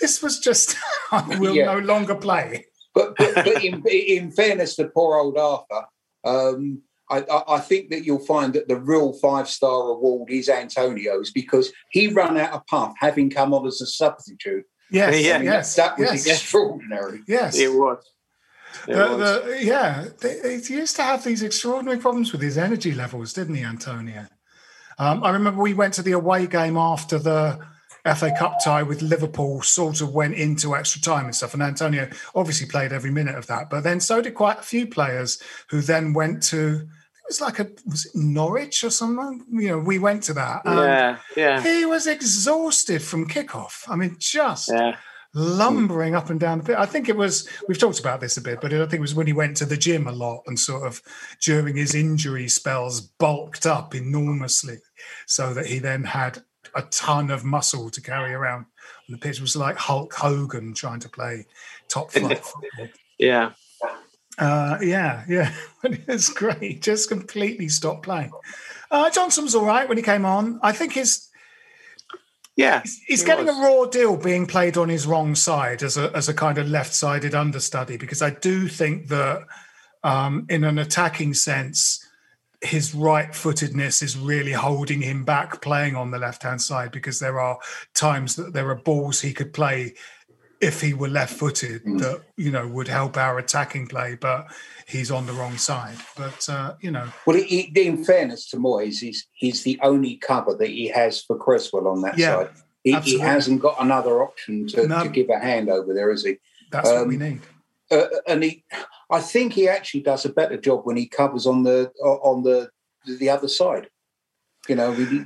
[0.00, 0.76] this was just
[1.12, 1.66] I will yeah.
[1.66, 2.66] no longer play.
[2.94, 5.86] But but, but in, in, fairness to poor old Arthur,
[6.24, 11.30] um, I, I, think that you'll find that the real five star award is Antonio's
[11.30, 14.64] because he ran out of puff having come on as a substitute.
[14.90, 16.40] Yes, yeah, I mean, yes, that, that was yes.
[16.42, 17.20] extraordinary.
[17.28, 18.04] Yes, it was.
[18.88, 19.18] It the, was.
[19.18, 23.62] The, yeah, he used to have these extraordinary problems with his energy levels, didn't he,
[23.62, 24.26] Antonio?
[24.98, 27.58] Um, I remember we went to the away game after the
[28.04, 31.54] FA Cup tie with Liverpool sort of went into extra time and stuff.
[31.54, 33.70] And Antonio obviously played every minute of that.
[33.70, 37.58] But then so did quite a few players who then went to it was like
[37.58, 39.44] a was it Norwich or something?
[39.52, 40.62] You know, we went to that.
[40.64, 41.62] yeah, yeah.
[41.62, 43.84] He was exhausted from kickoff.
[43.88, 44.96] I mean, just yeah.
[45.34, 46.76] lumbering up and down the pit.
[46.76, 49.14] I think it was we've talked about this a bit, but I think it was
[49.14, 51.02] when he went to the gym a lot and sort of
[51.40, 54.78] during his injury spells bulked up enormously
[55.26, 56.42] so that he then had
[56.74, 58.66] a ton of muscle to carry around
[59.08, 59.38] on the pitch.
[59.38, 61.46] It was like Hulk Hogan trying to play
[61.88, 62.88] top flight football.
[63.18, 63.52] Yeah.
[64.38, 65.52] Uh, yeah, yeah.
[65.84, 66.82] it's great.
[66.82, 68.32] Just completely stopped playing.
[68.90, 70.58] Uh, Johnson was all right when he came on.
[70.62, 71.28] I think his
[72.56, 73.56] yeah, he's, he's getting was.
[73.56, 76.68] a raw deal being played on his wrong side as a as a kind of
[76.68, 79.46] left-sided understudy because I do think that
[80.02, 82.04] um, in an attacking sense,
[82.62, 87.18] his right footedness is really holding him back playing on the left hand side because
[87.18, 87.58] there are
[87.94, 89.94] times that there are balls he could play
[90.60, 92.00] if he were left footed Mm.
[92.00, 94.46] that you know would help our attacking play but
[94.86, 98.98] he's on the wrong side but uh, you know Well, he, in fairness to Moyes,
[98.98, 102.50] he's, he's the only cover that he has for Cresswell on that Yeah, side.
[102.84, 105.02] He, he hasn't got another option to, No.
[105.02, 106.36] to give a hand over there is he?
[106.70, 107.40] that's what Um, we need
[107.90, 108.64] Uh, and he,
[109.10, 112.70] I think he actually does a better job when he covers on the on the
[113.18, 113.88] the other side.
[114.68, 115.24] You know, we,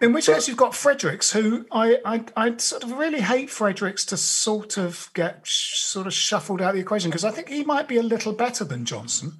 [0.00, 3.50] in which but- case you've got Fredericks who I, I I sort of really hate
[3.50, 7.30] Fredericks to sort of get sh- sort of shuffled out of the equation because I
[7.30, 9.32] think he might be a little better than Johnson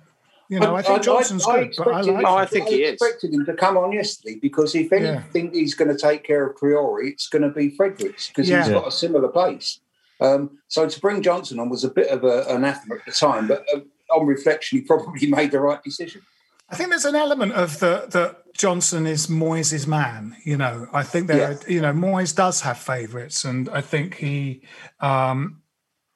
[0.49, 2.49] you know I, think Johnson's good but I like him- Oh, I him.
[2.49, 2.95] think he is.
[2.95, 4.99] expected him to come on yesterday because if Yeah.
[4.99, 8.65] anything he's going to take care of Traore, it's going to be Fredericks because Yeah.
[8.65, 9.79] he's got a similar pace.
[10.23, 13.13] Um, so to bring Johnson on was a bit of a, an anathema at the
[13.13, 13.81] time, but uh,
[14.15, 16.23] on reflection, he probably made the right decision.
[16.71, 20.37] I think there's an element of the that Johnson is Moyes' man.
[20.45, 21.59] You know, I think there, Yeah.
[21.69, 24.63] you know, Moyes does have favourites, and I think he,
[25.01, 25.61] um,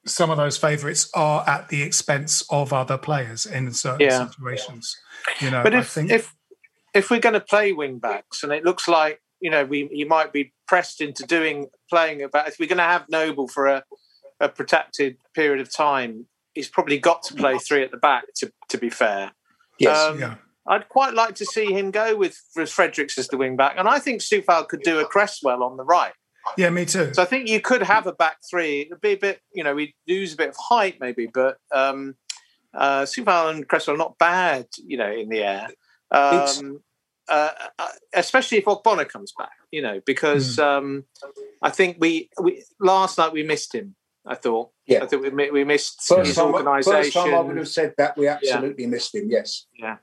[0.05, 4.27] some of those favourites are at the expense of other players in certain Yeah.
[4.29, 4.95] situations.
[5.41, 6.33] You know, But I if think if
[6.93, 10.07] if we're going to play wing backs, and it looks like you know we you
[10.07, 13.83] might be pressed into doing playing about if we're going to have Noble for a,
[14.39, 18.25] a protected period of time, he's probably got to play three at the back.
[18.37, 19.31] To to be fair,
[19.79, 20.35] Yes, Um, yeah,
[20.67, 23.87] I'd quite like to see him go with, with Fredericks as the wing back, and
[23.87, 26.13] I think Coufal could do a Cresswell on the right.
[26.57, 27.13] yeah, me too.
[27.13, 28.81] So I think you could have a back three.
[28.81, 32.15] It'd be a bit, you know, we'd lose a bit of height maybe, but um,
[32.73, 35.69] uh, Coufal and Cresswell are not bad, you know, in the air.
[36.09, 36.81] Um,
[37.29, 41.05] uh, uh, especially if Ogbonna comes back, you know, because um,
[41.61, 43.95] I think we, we last night we missed him.
[44.25, 45.03] I thought, Yeah.
[45.03, 46.51] I think we, we missed First his time,
[46.83, 49.29] first time I would have said that we absolutely missed him.
[49.29, 49.97] Yes, yeah,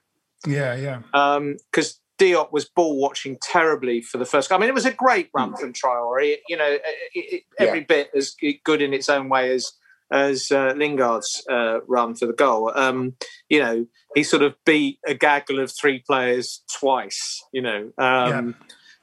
[0.47, 1.41] yeah, yeah.
[1.71, 4.51] because Diop was ball watching terribly for the first.
[4.53, 5.59] I mean, it was a great run Mm.
[5.59, 6.37] from Traore.
[6.49, 6.83] You know, it,
[7.15, 8.35] it, every bit as
[8.65, 9.73] good in its own way as
[10.13, 12.73] as uh, Lingard's uh, run for the goal.
[12.75, 13.15] Um,
[13.49, 17.43] you know, he sort of beat a gaggle of three players twice.
[17.53, 18.55] You know, um,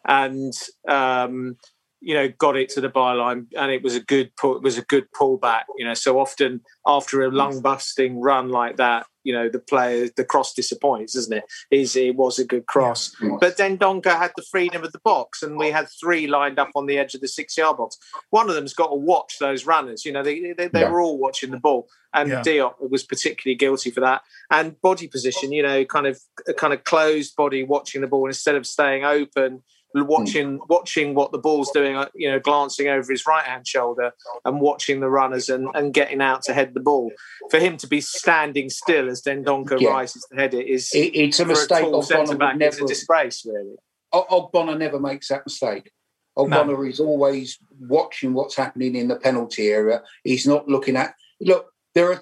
[0.06, 0.54] and
[0.88, 1.58] um,
[2.02, 4.78] you know got it to the byline, and it was a good pull, it was
[4.78, 5.64] a good pullback.
[5.78, 10.10] You know, so often after a lung busting run like that, you know the player
[10.16, 11.44] the cross disappoints, doesn't it?
[11.70, 15.44] Is it was a good cross, but then Dendoncker had the freedom of the box,
[15.44, 17.98] and we had three lined up on the edge of the six yard box.
[18.32, 20.04] One of them's got to watch those runners.
[20.04, 20.90] You know, they they, they Yeah.
[20.90, 22.42] were all watching the ball, and Yeah.
[22.42, 24.24] Diop was particularly guilty for that.
[24.50, 28.26] And body position, you know, kind of a kind of closed body watching the ball
[28.28, 29.62] instead of staying open
[29.94, 34.12] watching watching what the ball's doing uh, you know glancing over his right hand shoulder
[34.46, 37.12] and watching the runners and, and getting out to head the ball
[37.50, 39.90] for him to be standing still as Dendoncker Yeah.
[39.90, 42.88] rises to head it is It- it's a mistake tall Ogbonna back it's a never-
[42.88, 43.76] disgrace really
[44.14, 45.90] Ogbonna never makes that mistake.
[46.38, 50.02] Ogbonna is always watching what's happening in the penalty area.
[50.24, 51.14] He's not looking at.
[51.40, 52.22] Look, there are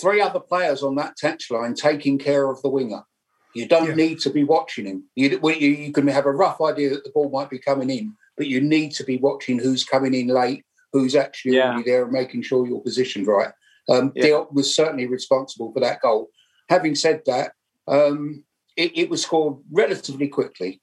[0.00, 3.02] three other players on that touchline taking care of the winger.
[3.54, 3.94] You don't Yeah.
[3.94, 5.04] need to be watching him.
[5.16, 7.90] You, well, you, you can have a rough idea that the ball might be coming
[7.90, 11.70] in, but you need to be watching who's coming in late, who's actually Yeah.
[11.72, 13.52] already there, and making sure you're positioned right.
[13.88, 14.24] Um, Yeah.
[14.24, 16.30] Diop was certainly responsible for that goal.
[16.68, 17.52] Having said that,
[17.88, 18.44] um,
[18.76, 20.80] it, it was scored relatively quickly.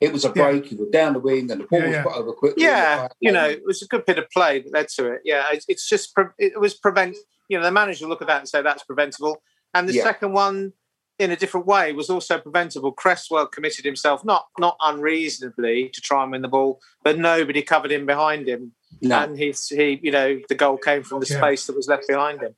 [0.00, 0.50] It was a Yeah.
[0.50, 0.66] break.
[0.66, 2.02] He was down the wing, and the ball Yeah, was yeah.
[2.02, 2.62] put over quickly.
[2.64, 5.44] yeah you know it was a good bit of play that led to it yeah
[5.52, 7.16] it's, it's just pre- it was prevent
[7.48, 10.02] you know the manager will look at that and say that's preventable and the Yeah.
[10.02, 10.72] second one
[11.18, 16.22] in a different way was also preventable cresswell committed himself not not unreasonably to try
[16.22, 19.20] and win the ball but nobody covered him behind him no.
[19.20, 21.38] and he's he you know the goal came from the Yeah.
[21.38, 22.54] space that was left behind him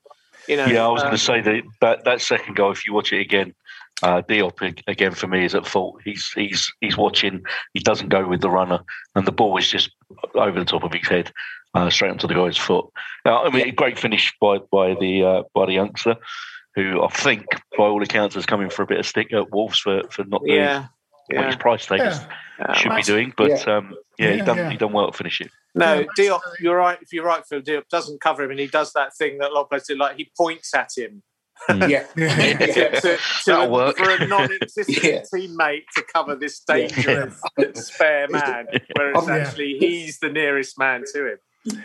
[0.49, 2.71] you know Yeah, I was um, going to say that, that that second goal.
[2.71, 3.53] If you watch it again,
[4.03, 6.01] uh, Diop again for me is at fault.
[6.05, 7.43] He's he's he's watching.
[7.75, 8.81] He doesn't go with the runner,
[9.15, 9.91] and the ball is just
[10.35, 11.33] over the top of his head,
[11.75, 12.87] uh, straight onto the guy's foot.
[13.25, 16.17] Now, I mean, a great finish by by the uh, by the youngster,
[16.77, 19.79] who I think, by all accounts, is coming for a bit of stick at Wolves
[19.81, 20.89] for, for not doing yeah what
[21.41, 22.73] yeah his price tag Yeah.
[22.75, 23.33] should be doing.
[23.37, 24.71] But um, yeah, he Yeah, done yeah.
[24.71, 25.51] he done well to finish it.
[25.75, 26.99] No, Yeah, Diop, you're right.
[27.03, 29.53] If you're right, Phil Diop doesn't cover him, and he does that thing that a
[29.55, 31.23] lot of players do, like he points at him
[31.69, 32.05] yeah.
[32.17, 32.59] Yeah.
[32.59, 33.97] to, to, to a- work.
[33.97, 35.23] for a non-existent Yeah.
[35.35, 37.41] teammate to cover this dangerous
[37.75, 39.37] spare man, whereas Oh, yeah.
[39.43, 41.39] actually he's the nearest man to him.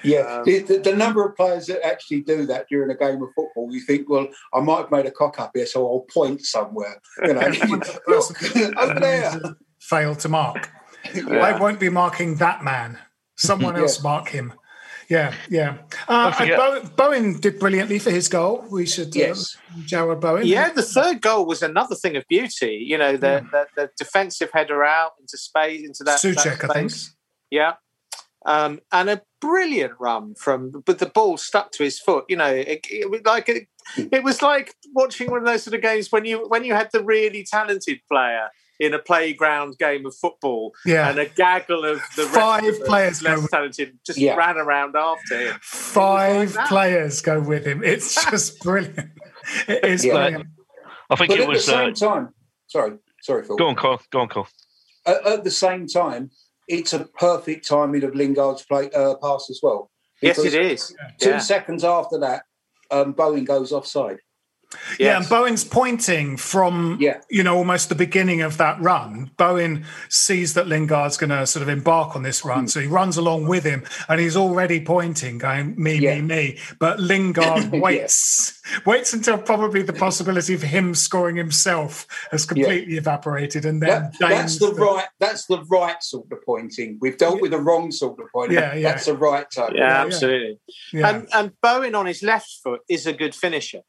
[0.04, 3.22] Yeah, Um, the, the, the number of players that actually do that during a game
[3.22, 6.06] of football, you think, well, I might have made a cock up here, so I'll
[6.13, 7.02] point somewhere.
[7.24, 7.39] You know,
[8.08, 8.44] look,
[8.78, 9.39] over there.
[9.80, 10.70] failed to mark.
[11.15, 12.98] I won't be marking that man.
[13.38, 13.82] Someone Yeah.
[13.82, 14.54] else mark him.
[15.10, 15.80] Yeah, yeah.
[16.08, 18.63] Uh, forget- Bowen, Bowen did brilliantly for his goal.
[18.72, 19.58] We should, Yes.
[19.70, 20.46] uh, Jarrod Bowen.
[20.48, 22.86] Yeah, the third goal was another thing of beauty.
[22.88, 26.74] You know, the the, the defensive header out into space into that, that Soucek, I
[26.74, 26.91] think.
[27.50, 27.74] Yeah,
[28.45, 32.25] um, and a brilliant run from, but the ball stuck to his foot.
[32.30, 35.73] You know, it, it was like it, it was like watching one of those sort
[35.75, 38.49] of games when you when you had the really talented player
[38.80, 41.08] in a playground game of football, Yeah.
[41.10, 44.34] and a gaggle of the rest Five of the players less talented just Yeah.
[44.36, 45.60] ran around after him.
[45.62, 46.67] Five that.
[46.67, 47.84] players go with him.
[47.84, 49.12] It's just brilliant.
[49.67, 50.13] It is Yeah.
[50.13, 50.47] brilliant.
[51.12, 51.65] I think But it at was.
[51.67, 52.34] the Uh, same time,
[52.67, 53.56] sorry, sorry, Phil.
[53.58, 54.01] go on, Cole.
[54.12, 54.47] Go on, Cole.
[55.06, 56.32] At, at the same time,
[56.71, 59.91] it's a perfect timing of Lingard's play uh, pass as well.
[60.21, 60.95] Yes, Because it is.
[61.19, 61.38] Two Yeah.
[61.39, 62.43] seconds after that,
[62.89, 64.19] um, Bowen goes offside.
[64.99, 67.21] Yeah, and Bowen's pointing from Yeah.
[67.29, 69.31] you know almost the beginning of that run.
[69.38, 72.67] Bowen sees that Lingard's going to sort of embark on this run, hmm.
[72.67, 76.15] so he runs along with him, and he's already pointing, going me, Yeah.
[76.15, 76.57] me, me.
[76.79, 83.65] But Lingard waits, waits until probably the possibility of him scoring himself has completely evaporated,
[83.65, 85.07] and then That, that's deigns the right.
[85.19, 86.97] That's the right sort of pointing.
[87.01, 88.57] We've dealt with the wrong sort of pointing.
[88.57, 88.89] Yeah, yeah.
[88.89, 89.71] That's the right type.
[89.73, 90.01] Yeah, yeah.
[90.01, 90.60] absolutely.
[90.93, 91.10] Yeah.
[91.10, 93.81] And and Bowen on his left foot is a good finisher.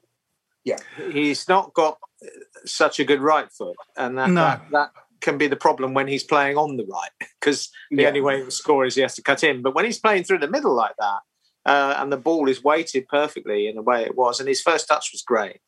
[0.65, 0.79] Yeah.
[0.97, 2.29] He's not got uh,
[2.65, 4.43] such a good right foot, and that No.
[4.43, 8.09] that, that can be the problem when he's playing on the right because the Yeah.
[8.09, 9.63] only way he will score is he has to cut in.
[9.63, 11.21] But when he's playing through the middle like that,
[11.65, 14.89] uh, and the ball is weighted perfectly in the way it was, and his first
[14.89, 15.61] touch was great.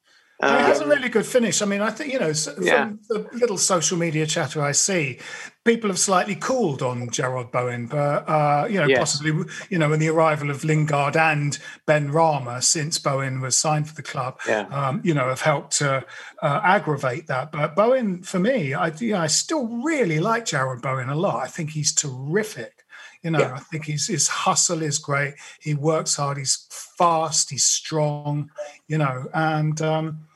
[0.43, 1.63] And it has a Um, really good finish.
[1.63, 2.91] I mean, I think you know s- from Yeah.
[3.09, 5.19] the little social media chatter I see,
[5.65, 8.99] people have slightly cooled on Jarrod Bowen, but uh, you know, Yes.
[8.99, 13.95] possibly you know, in the arrival of Lingard and Benrahma since Bowen was signed for
[13.95, 14.67] the club, Yeah.
[14.73, 16.05] um, you know, have helped to
[16.43, 17.53] uh, aggravate that.
[17.53, 21.43] But Bowen, for me, I you know, I still really like Jarrod Bowen a lot.
[21.45, 22.84] I think he's terrific.
[23.25, 23.55] You know, Yeah.
[23.55, 25.35] I think his his hustle is great.
[25.59, 26.37] He works hard.
[26.37, 26.67] He's
[26.99, 27.51] fast.
[27.51, 28.51] He's strong.
[28.87, 30.29] You know, and um,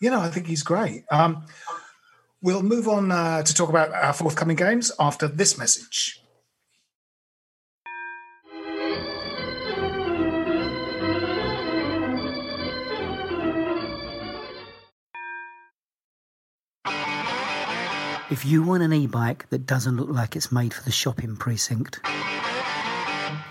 [0.00, 1.04] you know, I think he's great.
[1.10, 1.46] Um,
[2.42, 6.18] we'll move on uh, to talk about our forthcoming games after this message.
[18.30, 21.36] If you want an e bike that doesn't look like it's made for the shopping
[21.36, 22.00] precinct,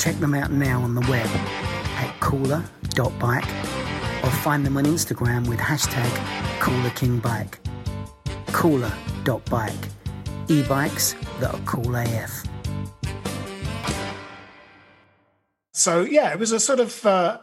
[0.00, 3.44] Check them out now on the web at cooler.bike
[4.24, 6.08] or find them on Instagram with hashtag
[6.58, 7.56] CoolerKingBike.
[8.46, 9.74] Cooler.bike.
[10.48, 12.44] E-bikes that are cool AF.
[15.74, 17.40] So yeah, it was a sort of uh,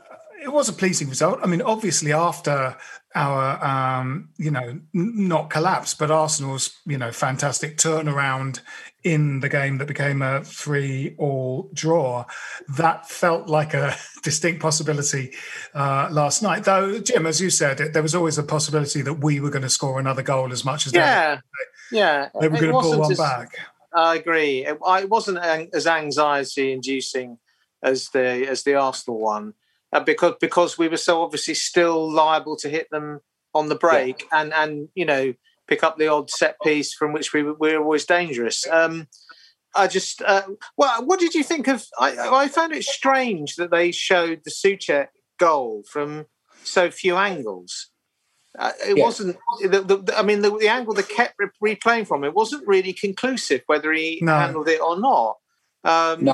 [0.47, 1.39] it was a pleasing result.
[1.43, 2.77] I mean, obviously after
[3.15, 8.61] our um, you know n- not collapse, but Arsenal's you know fantastic turnaround
[9.03, 12.25] in the game that became a three all draw,
[12.77, 15.33] that felt like a distinct possibility
[15.73, 16.63] uh, last night.
[16.63, 19.69] Though Jim, as you said, there was always a possibility that we were going to
[19.69, 21.39] score another goal as much as they- yeah,
[21.91, 22.29] yeah.
[22.39, 23.49] they, were going to pull one as- back.
[23.93, 24.65] I agree.
[24.65, 27.39] It, it wasn't as anxiety inducing
[27.81, 29.53] as the as the Arsenal one
[29.93, 33.21] uh, because because we were so obviously still liable to hit them
[33.53, 35.33] on the break and and you know
[35.67, 38.65] pick up the odd set piece from which we were, we were always dangerous.
[38.67, 39.07] Um,
[39.75, 40.43] I just uh,
[40.77, 41.85] well, what did you think of?
[41.99, 46.25] I, I found it strange that they showed the Soucek goal from
[46.63, 47.89] so few angles.
[48.57, 49.03] Uh, it Yeah.
[49.03, 49.37] wasn't.
[49.61, 52.91] The, the, I mean, the, the angle they kept re- replaying from it wasn't really
[52.93, 54.33] conclusive whether he No.
[54.37, 55.37] handled it or not.
[55.83, 56.33] Um, No.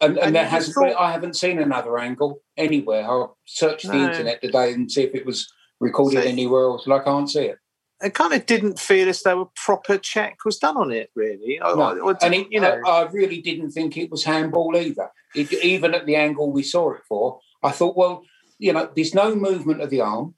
[0.00, 0.74] And, and, And there hasn't.
[0.74, 3.04] thought- I haven't seen another angle anywhere.
[3.04, 5.48] I'll search the internet today and see if it was
[5.80, 6.28] recorded See.
[6.28, 6.84] anywhere else.
[6.84, 7.58] And I can't see it.
[8.00, 11.58] It kind of didn't feel as though a proper check was done on it, really.
[11.60, 12.14] No.
[12.22, 15.10] and it, you know, I, I really didn't think it was handball either.
[15.34, 18.22] It, even at the angle we saw it for, I thought, well,
[18.60, 20.36] you know, there's no movement of the arm.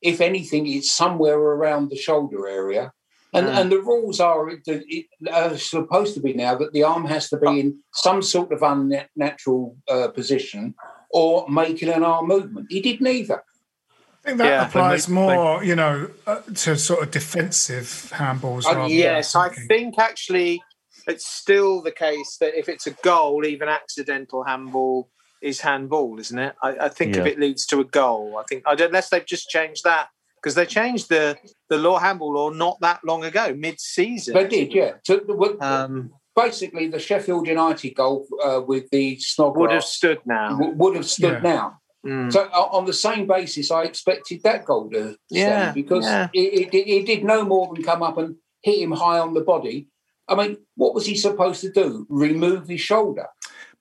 [0.00, 2.92] If anything, it's somewhere around the shoulder area.
[3.34, 3.60] And, Mm.
[3.60, 7.28] and the rules are, it, it, are supposed to be now that the arm has
[7.30, 10.74] to be in some sort of unnatural uh, position
[11.10, 12.68] or making an arm movement.
[12.70, 13.42] He did neither.
[13.42, 14.66] I think that Yeah.
[14.66, 18.64] applies When more, you know, uh, to sort of defensive handballs.
[18.66, 20.62] Uh, yes, I think actually
[21.08, 25.10] it's still the case that if it's a goal, even accidental handball
[25.42, 26.54] is handball, isn't it?
[26.62, 29.84] I, I think if it leads to a goal, I think unless they've just changed
[29.84, 30.08] that
[30.44, 31.36] because they changed the
[31.70, 34.34] the law handball law not that long ago, mid season.
[34.34, 34.92] They did, yeah.
[35.06, 40.18] So, well, Um, basically, the Sheffield United goal uh, with the Snodgrass would have stood
[40.26, 40.50] now.
[40.50, 41.54] w- would have stood Yeah.
[41.54, 41.78] now.
[42.06, 42.30] Mm.
[42.30, 46.28] So o- on the same basis, I expected that goal to Yeah, stand because yeah.
[46.34, 49.32] it, it, did- it did no more than come up and hit him high on
[49.32, 49.88] the body.
[50.28, 52.06] I mean, what was he supposed to do?
[52.10, 53.26] Remove his shoulder?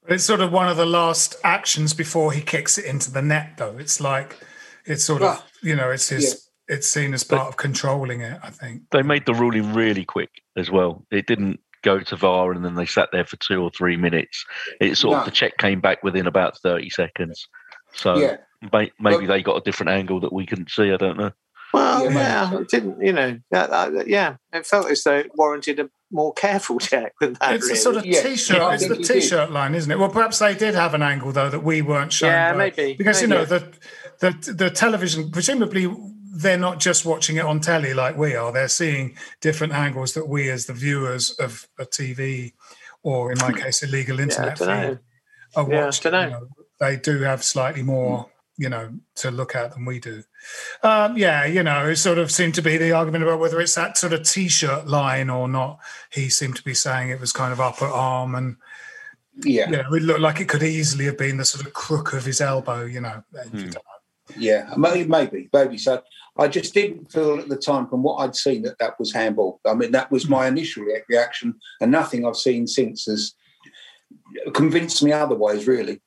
[0.07, 3.57] It's sort of one of the last actions before he kicks it into the net,
[3.57, 3.77] though.
[3.77, 4.37] It's like
[4.85, 8.39] it's sort of you know, it's his it's seen as part of controlling it.
[8.43, 8.83] I think.
[8.91, 11.05] They made the ruling really quick as well.
[11.11, 14.45] It didn't go to VAR and then they sat there for two or three minutes.
[14.79, 15.19] It sort No.
[15.19, 17.47] of the check came back within about thirty seconds.
[17.93, 18.37] So Yeah.
[18.71, 20.91] may, maybe But- they got a different angle that we couldn't see.
[20.91, 21.31] I don't know.
[21.73, 23.01] Well, Yeah, yeah, it didn't.
[23.01, 27.13] You know, that, that- yeah, it felt as though it warranted a more careful check
[27.19, 27.55] than that.
[27.55, 27.73] It's really.
[27.79, 28.57] a sort of Yeah, t-shirt.
[28.57, 29.97] yeah, it's the t-shirt line, isn't it?
[29.97, 32.29] Well, perhaps they did have an angle though that we weren't shown.
[32.29, 33.73] Yeah, by- maybe, because you know the
[34.19, 35.31] the the television.
[35.31, 35.91] Presumably,
[36.33, 38.51] they're not just watching it on telly like we are.
[38.51, 42.53] They're seeing different angles that we, as the viewers of a TV,
[43.03, 43.57] or in my hmm.
[43.57, 44.89] case, illegal internet dunno.
[44.89, 44.99] feed,
[45.55, 46.11] are Yeah, watching.
[46.11, 46.47] you know.
[46.79, 47.87] they do have slightly hmm.
[47.87, 50.23] more, you know, to look at than we do.
[50.81, 53.75] Um, yeah, you know, it sort of seemed to be the argument about whether it's
[53.75, 55.77] that sort of t-shirt line or not.
[56.11, 58.57] He seemed to be saying it was kind of upper arm and
[59.43, 62.13] Yeah, you know, it looked like it could easily have been the sort of crook
[62.13, 63.23] of his elbow, you know.
[63.51, 63.69] Hmm.
[63.69, 63.81] Uh,
[64.37, 65.77] yeah, maybe, maybe, maybe.
[65.77, 66.01] So
[66.37, 69.59] I just didn't feel at the time, from what I'd seen, that that was handball.
[69.67, 73.33] I mean, that was my initial reaction, and nothing I've seen since has
[74.53, 75.67] convinced me otherwise.
[75.67, 76.01] Really,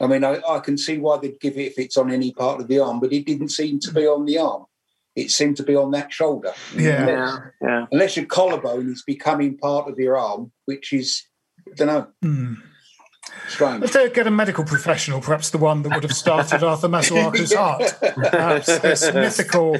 [0.00, 2.60] I mean, I, I can see why they'd give it if it's on any part
[2.60, 4.66] of the arm, but it didn't seem to be on the arm.
[5.14, 6.54] It seemed to be on that shoulder.
[6.74, 7.06] Yeah.
[7.06, 7.86] yeah, yeah.
[7.92, 11.22] Unless your collarbone is becoming part of your arm, which is,
[11.70, 12.54] I don't know, Hmm.
[13.82, 17.52] If they get a medical professional, perhaps the one that would have started Arthur Masuaku's
[17.52, 19.76] heart, perhaps this mythical,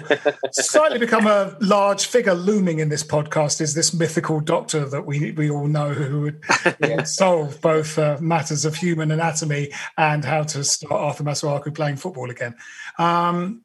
[0.51, 5.33] slightly become a large figure looming in this podcast is this mythical doctor that we
[5.33, 6.45] we all know who would,
[6.81, 11.75] who would solve both uh, matters of human anatomy and how to start Arthur Masuaku
[11.75, 12.55] playing football again.
[12.99, 13.63] Um,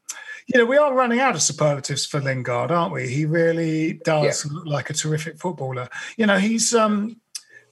[0.48, 3.10] you know, we are running out of superlatives for Lingard, aren't we?
[3.10, 5.90] He really does look like a terrific footballer.
[6.16, 7.20] You know, he's um,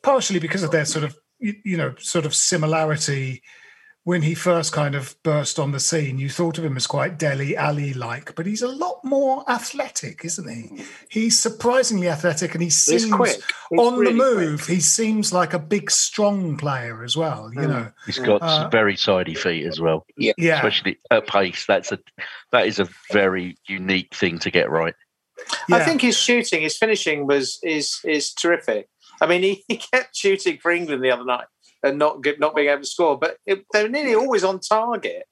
[0.01, 3.41] partially because of their sort of, you, you know, sort of similarity.
[4.03, 7.17] When he first kind of burst on the scene, you thought of him as quite
[7.17, 10.83] Dele Alli like, but he's a lot more athletic, isn't he?
[11.09, 13.41] He's surprisingly athletic and he seems He's quick.
[13.71, 14.67] He's on really the move.
[14.67, 17.67] He seems like a big, strong player as well, you Mm.
[17.69, 17.91] know.
[18.05, 20.33] He's got Uh, some very tidy feet as well, Yeah.
[20.37, 20.57] Yeah.
[20.57, 21.65] especially at pace.
[21.67, 21.97] That's a
[22.51, 24.93] that is a very unique thing to get right.
[25.71, 28.87] I think his shooting, his finishing was is is terrific.
[29.21, 31.47] I mean, he, he kept shooting for England the other night
[31.83, 35.23] and not get, not being able to score, but it, they're nearly always on target.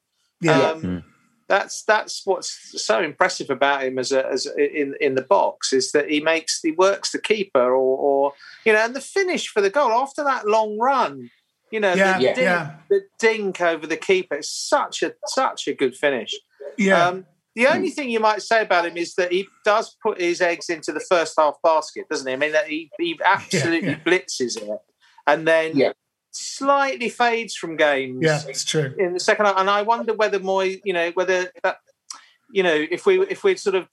[0.42, 0.60] Yeah.
[0.72, 1.04] Um, Mm.
[1.50, 5.74] That's that's what's so impressive about him as a, as a, in in the box
[5.74, 8.34] is that he makes he works the keeper or, or
[8.66, 11.30] you know and the finish for the goal after that long run,
[11.70, 12.66] you know Yeah, the, yeah.
[12.66, 14.36] dink, the dink over the keeper.
[14.36, 16.34] It's such a such a good finish.
[16.78, 17.08] yeah.
[17.08, 17.26] Um,
[17.56, 17.94] the only hmm.
[17.94, 21.00] thing you might say about him is that he does put his eggs into the
[21.00, 22.34] first half basket, doesn't he?
[22.34, 24.00] I mean, that he, he absolutely yeah.
[24.06, 24.80] blitzes it
[25.28, 25.94] and then Yeah.
[26.32, 28.94] slightly fades from games yeah, it's true.
[28.98, 29.58] in the second half.
[29.58, 31.78] And I wonder whether Moy, you know, whether that,
[32.52, 33.88] you know, if we if we're sort of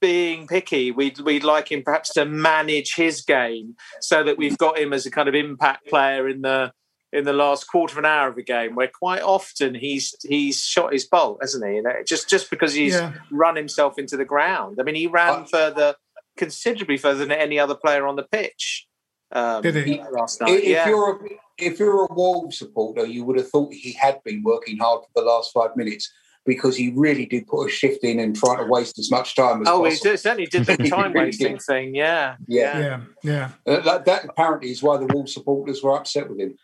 [0.00, 4.78] being picky, we'd we'd like him perhaps to manage his game so that we've got
[4.78, 6.72] him as a kind of impact player in the
[7.12, 10.64] in the last quarter of an hour of a game, where quite often he's he's
[10.64, 11.76] shot his bolt, hasn't he?
[11.76, 13.14] You know, just just because he's Yeah.
[13.30, 14.78] run himself into the ground.
[14.80, 15.94] I mean, he ran I- further,
[16.36, 18.86] considerably further than any other player on the pitch.
[19.32, 20.02] Um, Did he?
[20.10, 20.58] last If, night?
[20.58, 20.88] if yeah.
[20.88, 24.78] you're a, if you're a Wolves supporter, you would have thought he had been working
[24.78, 26.12] hard for the last five minutes
[26.46, 29.60] because he really did put a shift in and try to waste as much time
[29.60, 29.86] as possible.
[29.86, 31.62] Oh, he did, certainly did the time really wasting did.
[31.62, 31.94] thing.
[31.94, 32.78] Yeah, Yeah.
[32.80, 33.50] Yeah, yeah.
[33.72, 36.56] Uh, that, that apparently is why the Wolves supporters were upset with him.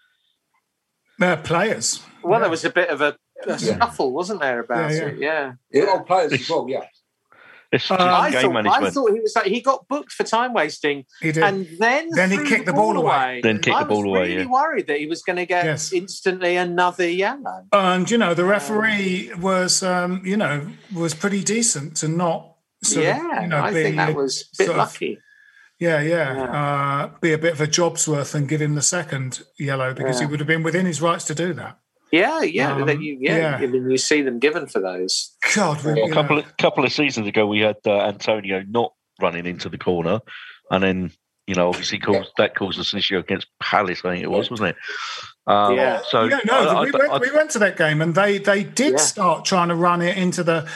[1.18, 2.02] They're players.
[2.22, 2.42] Well, Yeah.
[2.42, 3.56] there was a bit of a, a Yeah.
[3.56, 5.06] scuffle, wasn't there, about Yeah, yeah.
[5.06, 5.18] it?
[5.18, 5.52] Yeah.
[5.84, 6.80] Yeah, players as well, yeah.
[7.72, 8.84] It's Uh, I game thought, management.
[8.84, 11.42] I thought he was like he got booked for time wasting, He did.
[11.42, 13.40] and then Then he kicked the ball away.
[13.42, 14.46] Then kicked I the ball was away, Really yeah.
[14.46, 15.92] worried that he was going to get Yes.
[15.92, 17.64] instantly another yellow.
[17.72, 22.52] and you know the referee was um you know was pretty decent to not
[22.84, 24.84] sort yeah, of you know I be think that was a bit sort of-
[25.80, 25.84] lucky.
[25.84, 29.42] yeah yeah, Uh, be a bit of a job's worth and give him the second
[29.58, 31.78] yellow because he would have been within his rights to do that
[32.12, 33.36] Yeah, yeah, Um, that you, yeah.
[33.36, 33.56] yeah.
[33.56, 35.34] I mean, you see them given for those.
[35.54, 38.92] god we, a couple know, of couple of seasons ago, we had uh, Antonio not
[39.20, 40.20] running into the corner,
[40.70, 41.10] and then
[41.46, 44.02] you know obviously caused, that caused us an issue against Palace.
[44.04, 44.76] I think it was, wasn't it?
[45.46, 46.02] Um, Yeah.
[46.08, 48.62] So yeah, no, I- we, went, I- we went to that game and they they
[48.64, 48.98] did Yeah.
[48.98, 50.68] start trying to run it into the.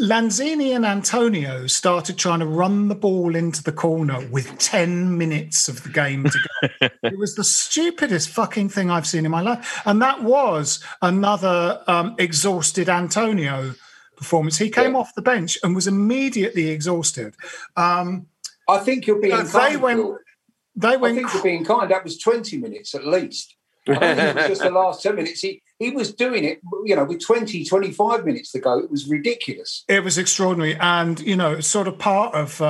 [0.00, 5.68] Lanzini and Antonio started trying to run the ball into the corner with 10 minutes
[5.68, 6.38] of the game to
[6.80, 6.88] go.
[7.02, 9.82] it was the stupidest fucking thing I've seen in my life.
[9.84, 13.74] And that was another um, exhausted Antonio
[14.16, 14.56] performance.
[14.56, 17.34] He came off the bench and was immediately exhausted.
[17.76, 18.26] Um,
[18.68, 19.82] I think you're being No, they kind.
[19.82, 20.18] went- Phil.
[20.76, 21.16] they I went.
[21.16, 21.90] think you're being kind.
[21.90, 23.54] That was 20 minutes at least.
[23.86, 25.40] It was just the last 10 minutes.
[25.40, 28.78] He, he was doing it, you know, with 20, 25 minutes to go.
[28.78, 29.84] It was ridiculous.
[29.88, 32.60] It was extraordinary, and you know, sort of part of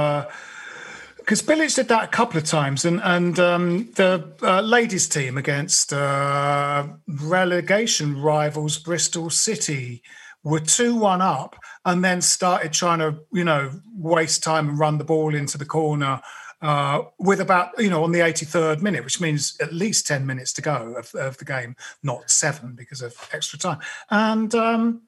[1.30, 5.36] because Bilic did that a couple of times, and and um, the uh, ladies' team
[5.36, 10.02] against uh, relegation rivals Bristol City
[10.42, 14.98] were two one up, and then started trying to you know waste time and run
[14.98, 16.20] the ball into the corner.
[16.62, 20.52] Uh, with about you know on the 83rd minute, which means at least 10 minutes
[20.52, 23.78] to go of, of the game, not seven because of extra time.
[24.10, 25.02] And um,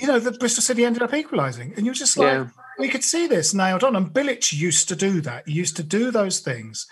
[0.00, 2.46] you know, the Bristol City ended up equalising, and you're just like, Yeah.
[2.78, 3.96] we could see this nailed on.
[3.96, 5.48] And Bilic used to do that.
[5.48, 6.86] He used to do those things,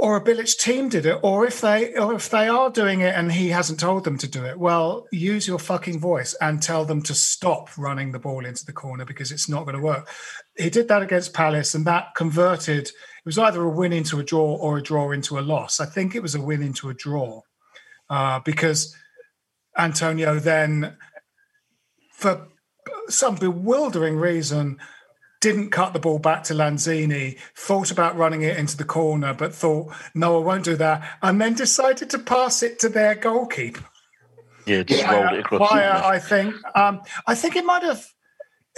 [0.00, 3.14] or a Bilic team did it, or if they, or if they are doing it
[3.14, 6.84] and he hasn't told them to do it, well, use your fucking voice and tell
[6.84, 10.08] them to stop running the ball into the corner because it's not going to work.
[10.56, 12.88] He did that against Palace, and that converted.
[12.88, 12.92] It
[13.24, 15.80] was either a win into a draw or a draw into a loss.
[15.80, 17.40] I think it was a win into a draw
[18.10, 18.94] uh, because
[19.78, 20.96] Antonio then
[22.12, 22.48] for
[23.08, 24.78] some bewildering reason,
[25.40, 29.54] didn't cut the ball back to Lanzini, thought about running it into the corner, but
[29.54, 33.84] thought, no, I won't do that, and then decided to pass it to their goalkeeper.
[34.66, 35.70] yeah, just rolled it across.
[35.70, 36.04] Via.
[36.04, 36.54] I think.
[36.76, 38.04] Um, I think it might have.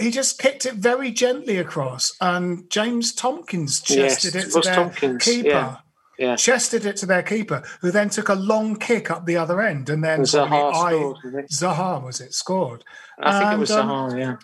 [0.00, 4.74] He just kicked it very gently across, and James Tomkins chested it it to their
[4.74, 5.48] Tomkins, keeper.
[5.48, 5.76] yeah.
[6.20, 6.34] Yeah.
[6.34, 9.88] Chested it to their keeper, who then took a long kick up the other end,
[9.88, 11.50] and then And Zaha scored, I think.
[11.50, 12.84] Zaha was it scored?
[13.20, 14.36] I think it was And, um, Zaha, yeah.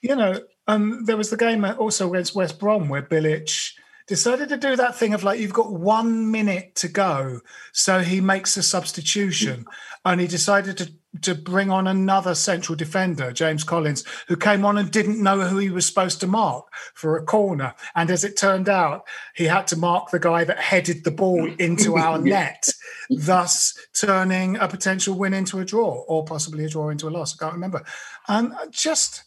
[0.00, 3.72] you know, um, there was the game also against West Brom where Bilic
[4.06, 7.40] decided to do that thing of like you've got one minute to go,
[7.72, 9.64] so he makes a substitution,
[10.04, 14.78] and he decided to to bring on another central defender, James Collins, who came on
[14.78, 18.36] and didn't know who he was supposed to mark for a corner, and as it
[18.36, 22.68] turned out, he had to mark the guy that headed the ball into our net,
[23.10, 27.34] thus turning a potential win into a draw or possibly a draw into a loss.
[27.34, 27.84] I can't remember,
[28.28, 29.24] and just.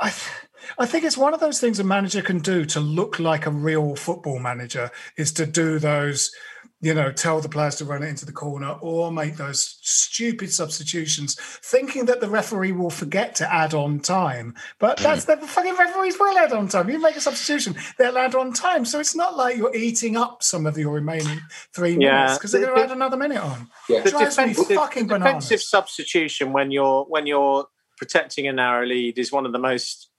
[0.00, 0.12] I,
[0.78, 3.50] I think it's one of those things a manager can do to look like a
[3.50, 6.30] real football manager is to do those,
[6.80, 10.52] you know, tell the players to run it into the corner or make those stupid
[10.52, 14.54] substitutions, thinking that the referee will forget to add on time.
[14.78, 15.04] But hmm.
[15.04, 16.90] that's the fucking referees will add on time.
[16.90, 18.84] You make a substitution, they'll add on time.
[18.84, 21.40] So it's not like you're eating up some of your remaining
[21.74, 22.22] three Yeah.
[22.22, 23.68] minutes because they're going to add another minute on.
[23.88, 24.00] Yeah.
[24.00, 27.66] The defensive, fucking the defensive substitution when you're when you're
[27.96, 30.10] protecting a narrow lead is one of the most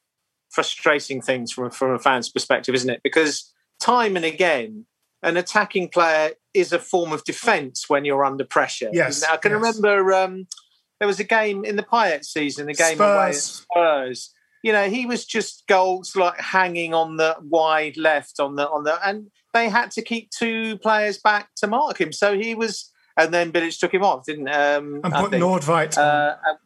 [0.49, 3.01] frustrating things from from a fan's perspective, isn't it?
[3.03, 4.86] Because time and again,
[5.23, 8.89] an attacking player is a form of defence when you're under pressure.
[8.91, 9.61] Yes, I can yes.
[9.61, 10.47] remember um,
[10.99, 13.67] there was a game in the Payet season, a game away at Spurs.
[13.71, 14.34] Spurs.
[14.63, 18.84] You know, he was just goals like hanging on the wide left on the on
[18.84, 22.11] the, and they had to keep two players back to mark him.
[22.11, 24.49] So he was, and then Bilic took him off, didn't?
[24.49, 25.32] Um, And put.
[25.32, 25.97] Nordveit.
[25.97, 26.57] Uh, and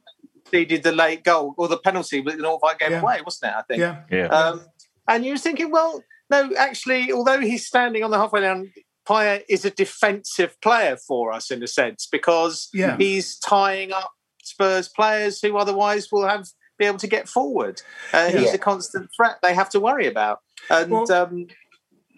[0.52, 3.02] conceded the late goal or the penalty, but the Nordveit game Yeah.
[3.02, 3.56] away, wasn't it?
[3.58, 3.80] I think.
[3.80, 4.02] yeah.
[4.10, 4.26] Yeah.
[4.28, 4.66] Um,
[5.08, 8.72] and you were thinking, well, no, actually, although he's standing on the halfway line,
[9.08, 12.98] Payet is a defensive player for us in a sense because Yeah.
[12.98, 14.12] he's tying up
[14.44, 16.48] Spurs players who otherwise will have
[16.78, 17.80] be able to get forward.
[18.12, 20.40] Uh, He's a constant threat they have to worry about,
[20.70, 20.92] and.
[20.92, 21.48] Well- um,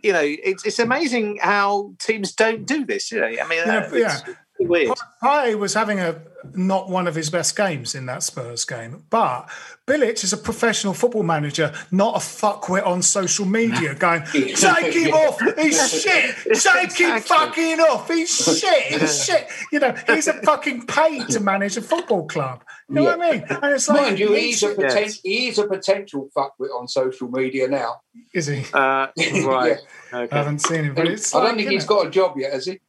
[0.06, 3.10] you know, it's, it's amazing how teams don't do this.
[3.10, 4.20] You know, I mean, Yeah, uh, yeah.
[4.66, 4.98] Weird.
[5.22, 6.22] Pai was having a
[6.54, 9.50] not one of his best games in that Spurs game, but
[9.88, 15.14] Bilic is a professional football manager, not a fuckwit on social media going, take him
[15.14, 19.48] off, he's shit, take him fucking off, he's shit, he's shit.
[19.72, 22.62] You know, he's a fucking paid to manage a football club.
[22.90, 23.46] You know what I mean?
[23.50, 25.20] And it's like, Mind you, he he's a, should- poten- Yes.
[25.24, 28.02] he is a potential fuckwit on social media now.
[28.34, 28.66] is he?
[28.74, 29.08] Uh,
[29.46, 29.78] right.
[30.12, 30.36] I Okay.
[30.36, 32.38] haven't seen him, but it's I don't like, think you he's know, got a job
[32.38, 32.80] yet, has he?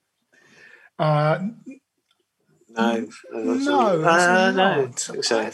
[0.98, 1.38] Uh,
[2.68, 2.92] No.
[2.96, 4.50] no, Uh, it's no.
[4.52, 5.10] not.
[5.16, 5.50] I so.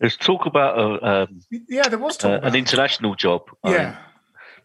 [0.00, 2.58] There's talk about a, um, Yeah, there was talk uh, about an it.
[2.58, 3.42] international job.
[3.64, 3.96] um, Yeah.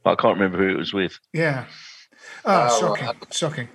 [0.03, 1.17] but I can't remember who it was with.
[1.33, 1.65] Yeah.
[2.43, 3.33] Oh, Oh, shocking, right.
[3.33, 3.69] shocking.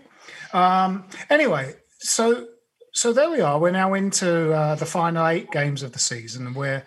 [0.52, 2.48] Um, anyway, so
[2.92, 3.58] so there we are.
[3.58, 6.82] We're now into uh, the final eight games of the season, and we're,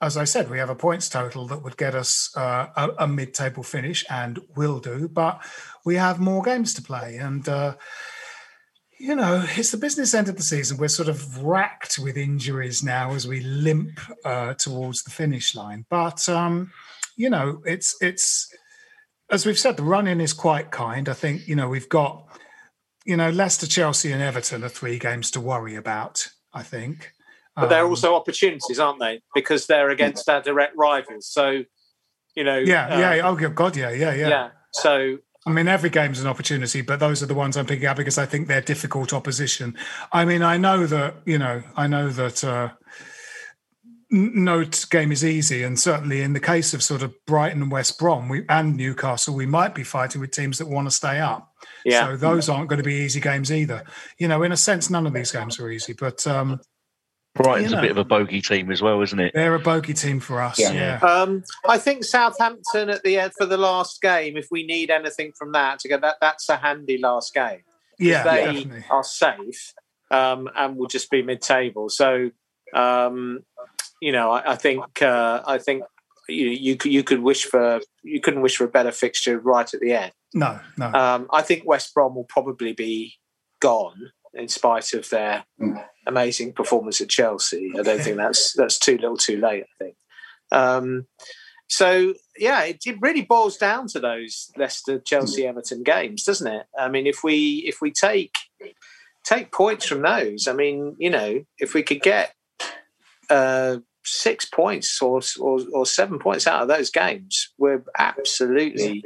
[0.00, 3.06] as I said, we have a points total that would get us uh, a, a
[3.08, 5.08] mid-table finish, and will do.
[5.08, 5.40] But
[5.84, 7.74] we have more games to play, and uh,
[9.02, 10.76] you know, it's the business end of the season.
[10.76, 15.84] We're sort of racked with injuries now as we limp uh, towards the finish line.
[15.90, 16.70] But um,
[17.16, 18.48] you know, it's it's
[19.28, 21.08] as we've said, the run in is quite kind.
[21.08, 22.28] I think you know we've got
[23.04, 26.28] you know Leicester, Chelsea, and Everton are three games to worry about.
[26.54, 27.12] I think,
[27.56, 29.20] but they're Um, also opportunities, aren't they?
[29.34, 31.26] Because they're against our direct rivals.
[31.26, 31.64] So,
[32.36, 33.28] you know, yeah, yeah.
[33.28, 34.28] Oh God, yeah, yeah, yeah.
[34.28, 34.50] yeah.
[34.74, 37.96] So I mean, every game's an opportunity, but those are the ones I'm picking out
[37.96, 39.76] because I think they're difficult opposition.
[40.12, 42.70] I mean, I know that you know, I know that uh,
[44.10, 47.98] no game is easy, and certainly in the case of sort of Brighton and West
[47.98, 51.52] Brom we, and Newcastle, we might be fighting with teams that want to stay up.
[51.84, 52.06] Yeah.
[52.06, 53.84] So those aren't going to be easy games either.
[54.18, 56.60] You know, in a sense, none of these games are easy, but um,
[57.34, 59.32] Brighton's you a bit of a bogey team as well, isn't it?
[59.34, 60.58] they're a bogey team for us.
[60.58, 60.72] Yeah.
[60.72, 60.98] Yeah.
[60.98, 64.36] Um, I think Southampton at the end for the last game.
[64.36, 67.62] If we need anything from that to get that, that's a handy last game.
[67.98, 68.84] Yeah, they definitely.
[68.90, 69.74] are safe
[70.10, 71.88] um, and will just be mid-table.
[71.88, 72.30] So,
[72.74, 73.44] um,
[74.00, 75.84] you know, I, I think uh, I think
[76.28, 79.72] you you could you could wish for you couldn't wish for a better fixture right
[79.72, 80.12] at the end.
[80.34, 80.92] No, no.
[80.92, 83.14] Um, I think West Brom will probably be
[83.60, 85.44] gone in spite of their
[86.06, 87.72] amazing performance at Chelsea.
[87.78, 89.64] I don't think that's that's too little, too late.
[89.64, 89.96] I think.
[90.50, 91.06] Um,
[91.68, 96.66] so yeah, it, it really boils down to those Leicester, Chelsea, Everton games, doesn't it?
[96.78, 98.36] I mean, if we if we take
[99.24, 102.34] take points from those, I mean, you know, if we could get
[103.30, 109.02] uh, six points or, or or seven points out of those games, we're absolutely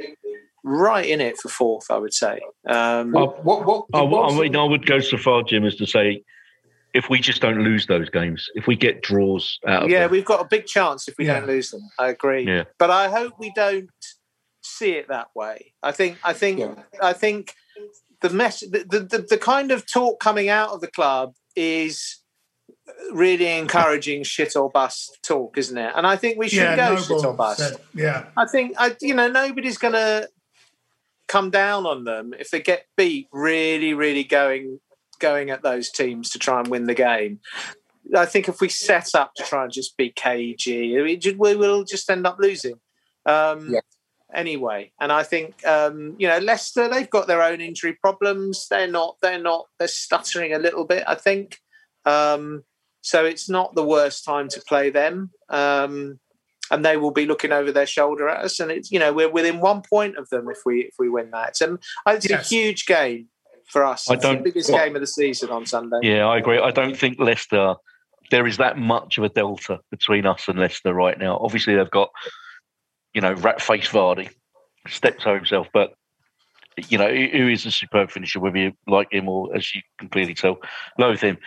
[0.67, 1.89] right in it for fourth.
[1.89, 2.39] I would say.
[2.67, 5.75] Um, What, what, what, I, what- I mean, I would go so far, Jim, as
[5.77, 6.23] to say
[6.93, 10.11] if we just don't lose those games, if we get draws out of yeah, them,
[10.11, 11.39] we've got a big chance if we Yeah.
[11.39, 11.81] don't lose them.
[11.99, 12.45] I agree.
[12.47, 12.63] Yeah.
[12.79, 13.89] But I hope we don't
[14.61, 15.73] see it that way.
[15.83, 16.75] I think I think Yeah.
[17.01, 17.53] I think
[18.21, 22.21] the mess the, the, the, the kind of talk coming out of the club is
[23.11, 25.91] really encouraging shit or bust talk, isn't it?
[25.95, 27.59] And I think we should yeah, go Noble shit or bust.
[27.59, 28.25] said- yeah.
[28.35, 30.27] I think I you know nobody's going to
[31.27, 34.79] come down on them if they get beat really really going
[35.19, 37.39] going at those teams to try and win the game.
[38.15, 41.83] I think if we set up to try and just be cagey, we we will
[41.83, 42.79] just end up losing.
[43.25, 43.81] Um, Yeah.
[44.33, 48.67] Anyway, and I think um, you know Leicester they've got their own injury problems.
[48.69, 51.03] They're not they're not they're stuttering a little bit.
[51.07, 51.59] I think
[52.05, 52.63] um,
[53.01, 53.23] so.
[53.25, 55.31] It's not the worst time to play them.
[55.49, 56.19] Um,
[56.71, 58.59] and they will be looking over their shoulder at us.
[58.59, 61.31] And it's you know we're within one point of them if we if we win
[61.31, 61.59] that.
[61.61, 62.51] And it's Yes.
[62.51, 63.27] a huge game
[63.69, 64.09] for us.
[64.09, 65.99] I It's don't- biggest game of the season on Sunday.
[66.03, 66.59] yeah, I agree.
[66.59, 67.75] I don't think Leicester.
[68.29, 71.37] There is that much of a delta between us and Leicester right now.
[71.41, 72.09] Obviously, they've got
[73.13, 74.29] you know rat face Vardy
[74.87, 75.93] stepped over himself, but
[76.89, 79.81] you know who who is a superb finisher, whether you like him or as you
[79.97, 80.57] can clearly tell,
[80.99, 81.37] loathe him.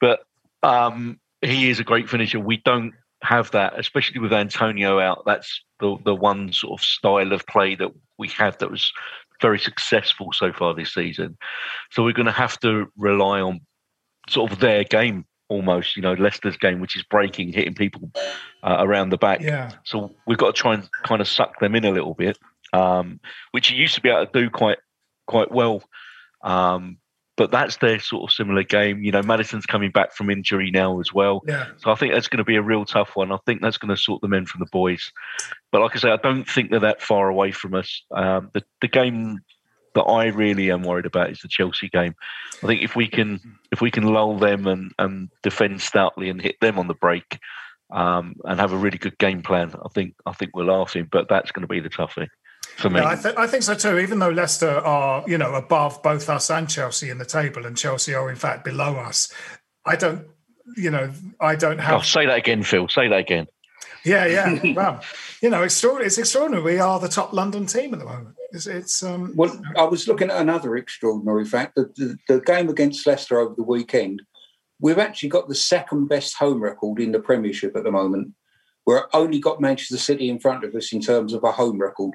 [0.00, 0.20] But
[0.62, 2.38] um, he is a great finisher.
[2.38, 2.92] We don't
[3.26, 5.22] have that, especially with Antonio out.
[5.26, 8.92] That's the the one sort of style of play that we have that was
[9.40, 11.36] very successful so far this season.
[11.90, 13.60] So we're going to have to rely on
[14.28, 18.10] sort of their game almost, you know, Leicester's game, which is breaking, hitting people
[18.62, 19.40] uh, around the back.
[19.40, 19.72] Yeah.
[19.84, 22.38] So we've got to try and kind of suck them in a little bit,
[22.72, 23.20] um,
[23.52, 24.78] which you used to be able to do quite
[25.26, 25.82] quite well.
[26.42, 26.98] Um,
[27.36, 29.02] but that's their sort of similar game.
[29.02, 31.42] You know, Maddison's coming back from injury now as well.
[31.46, 31.66] Yeah.
[31.76, 33.30] So I think that's going to be a real tough one.
[33.30, 35.12] I think that's going to sort them in from the boys.
[35.70, 38.02] But like I say, I don't think they're that far away from us.
[38.10, 39.40] Um, the the game
[39.94, 42.14] that I really am worried about is the Chelsea game.
[42.62, 46.40] I think if we can if we can lull them and, and defend stoutly and
[46.40, 47.38] hit them on the break
[47.90, 51.08] um, and have a really good game plan, I think I think we're laughing.
[51.10, 52.28] But that's going to be the toughie
[52.76, 53.00] for me.
[53.00, 53.98] Yeah, I, th- I think so too.
[53.98, 57.76] Even though Leicester are, you know, above both us and Chelsea in the table, and
[57.76, 59.32] Chelsea are in fact below us,
[59.84, 60.26] I don't,
[60.76, 61.10] you know,
[61.40, 62.06] I don't oh, have.
[62.06, 62.88] say that again, Phil.
[62.88, 63.46] Say that again.
[64.04, 64.72] Yeah, yeah.
[64.74, 65.02] well,
[65.42, 66.06] you know, extraordinary.
[66.06, 66.62] It's extraordinary.
[66.62, 68.36] We are the top London team at the moment.
[68.52, 69.32] It's, it's um.
[69.34, 71.74] Well, I was looking at another extraordinary fact.
[71.76, 74.22] The, the, the game against Leicester over the weekend,
[74.80, 78.34] we've actually got the second best home record in the Premiership at the moment.
[78.86, 82.12] We're only got Manchester City in front of us in terms of a home record.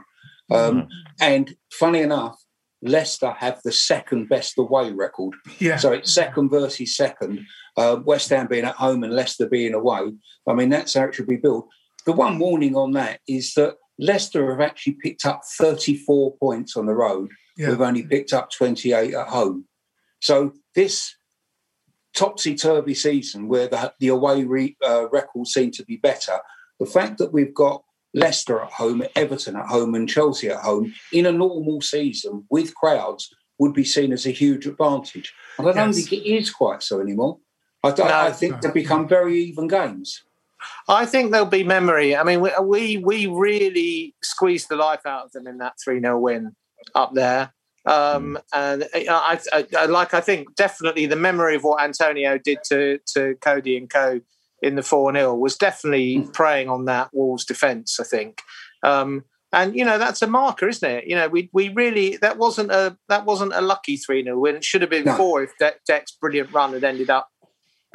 [0.52, 0.88] Um,
[1.20, 2.38] And funny enough,
[2.82, 5.36] Leicester have the second best away record.
[5.60, 5.78] Yeah.
[5.78, 7.45] So it's second versus second.
[7.78, 10.12] Uh, West Ham being at home and Leicester being away.
[10.47, 11.68] I mean, that's how it should be built.
[12.06, 16.88] The one warning on that is that Leicester have actually picked up 34 points on
[16.88, 17.30] the road.
[17.56, 17.70] Yeah.
[17.70, 19.66] We've only picked up 28 at home.
[20.20, 21.16] So this
[22.16, 26.39] topsy turvy season, where the, the away re, uh, records seem to be better,
[26.80, 27.84] the fact that we've got
[28.14, 32.76] Leicester at home, Everton at home, and Chelsea at home in a normal season with
[32.76, 35.34] crowds would be seen as a huge advantage.
[35.57, 36.07] And I don't Yes.
[36.07, 37.39] think it is quite so anymore.
[37.84, 38.14] I, don't, No.
[38.14, 40.24] I think they've become very even games.
[40.88, 42.16] I think there'll be memory.
[42.16, 45.99] I mean, we we, we really squeezed the life out of them in that 3
[45.99, 46.55] 0 win
[46.93, 47.53] up there.
[47.86, 52.59] Um, and I, I, I like, I think definitely the memory of what Antonio did
[52.66, 54.22] to, to Coady and Co
[54.62, 58.41] in the 4 0 was definitely preying on that Wolves defence, I think.
[58.84, 61.05] Um, and you know that's a marker, isn't it?
[61.07, 64.55] You know, we we really that wasn't a that wasn't a lucky three 0 win.
[64.55, 65.18] It should have been No.
[65.18, 67.28] four if De- Dec's brilliant run had ended up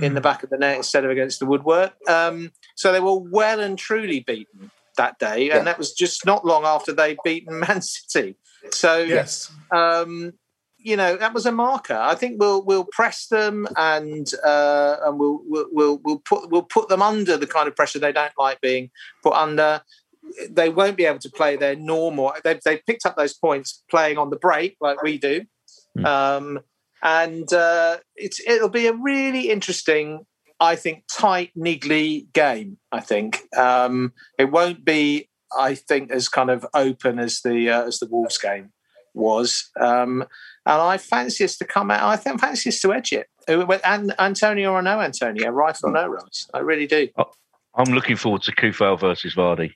[0.00, 1.94] in the back of the net instead of against the woodwork.
[2.06, 5.56] Um, so they were well and truly beaten that day, Yeah.
[5.56, 8.36] and that was just not long after they'd beaten Man City.
[8.72, 9.50] So Yes.
[9.72, 10.34] um,
[10.87, 11.97] you know that was a marker.
[11.97, 16.62] I think we'll we'll press them and uh, and we'll, we'll we'll we'll put we'll
[16.62, 19.82] put them under the kind of pressure they don't like being put under.
[20.49, 22.32] They won't be able to play their normal.
[22.45, 25.45] They've they've picked up those points playing on the break like we do,
[26.05, 26.61] um,
[27.03, 30.24] and uh, it's it'll be a really interesting.
[30.61, 32.78] I think tight, niggly game.
[32.93, 35.28] I think um, it won't be.
[35.59, 38.70] I think as kind of open as the uh, as the Wolves game
[39.14, 40.24] was, um,
[40.66, 42.02] and I fancy us to come out.
[42.02, 43.28] I think fancy us to edge it.
[43.48, 46.46] And Antonio or no Antonio, right or no right.
[46.52, 47.08] I really do.
[47.76, 49.72] I'm looking forward to Coufal versus Vardy.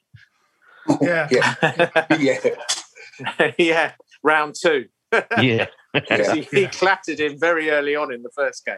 [1.01, 1.29] Yeah.
[1.31, 4.87] Yeah, yeah, yeah, round two.
[5.13, 5.67] Yeah.
[6.09, 8.77] yeah, he, he clattered him very early on in the first game.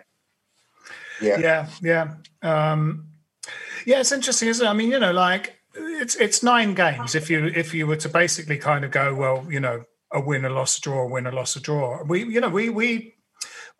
[1.21, 1.39] yeah.
[1.39, 3.07] yeah yeah um
[3.85, 7.29] yeah it's interesting isn't it i mean you know like it's it's nine games if
[7.29, 10.51] you if you were to basically kind of go well you know a win a
[10.51, 12.03] loss a draw a win a loss a draw.
[12.05, 13.15] We you know we we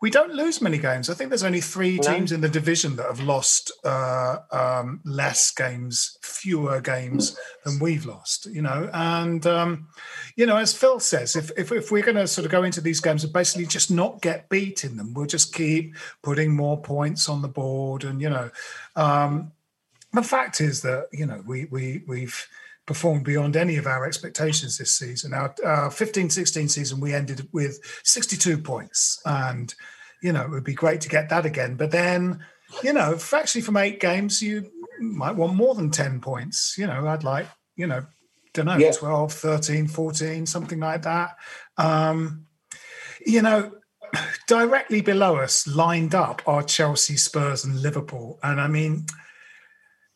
[0.01, 1.09] we don't lose many games.
[1.09, 5.51] I think there's only three teams in the division that have lost uh um less
[5.51, 8.89] games fewer games than we've lost you know?
[8.93, 9.87] And um
[10.35, 12.81] you know, as Phil says, if if, if we're going to sort of go into
[12.81, 16.81] these games and basically just not get beat in them, we'll just keep putting more
[16.81, 18.03] points on the board.
[18.03, 18.49] And you know,
[18.95, 19.51] um,
[20.11, 22.47] the fact is that you know we we we've
[22.85, 25.33] performed beyond any of our expectations this season.
[25.33, 29.73] Our, our 15-16 season, we ended with 62 points, and
[30.21, 31.75] you know it would be great to get that again.
[31.75, 32.43] But then,
[32.83, 34.69] you know, actually from eight games, you
[34.99, 36.75] might want more than 10 points.
[36.77, 38.05] You know, I'd like you know
[38.53, 38.91] don't know, Yeah.
[38.91, 41.35] 12, 13, 14, something like that.
[41.77, 42.45] Um,
[43.25, 43.71] you know,
[44.47, 48.39] directly below us, lined up, are Chelsea, Spurs, and Liverpool.
[48.43, 49.07] And I mean,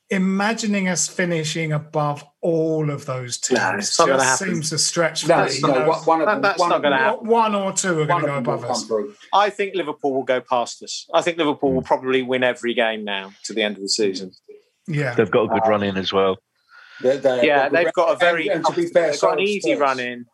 [0.10, 4.80] imagining us finishing above all of those teams No, it's not gonna just seems a
[4.80, 7.28] stretch for No, no, one- one of That- them- that's one not gonna happen.
[7.28, 8.89] one or two are going to of go them above us.
[9.34, 11.08] I think Liverpool will go past us.
[11.14, 11.88] I think Liverpool will hmm.
[11.88, 14.32] probably win every game now to the end of the season.
[14.88, 15.14] Yeah.
[15.14, 16.38] They've got a good uh, run in as well.
[17.01, 19.39] They- they- Yeah, they've got a very and, and to be fair, they've got an
[19.41, 19.80] easy Spurs.
[19.80, 20.26] run in.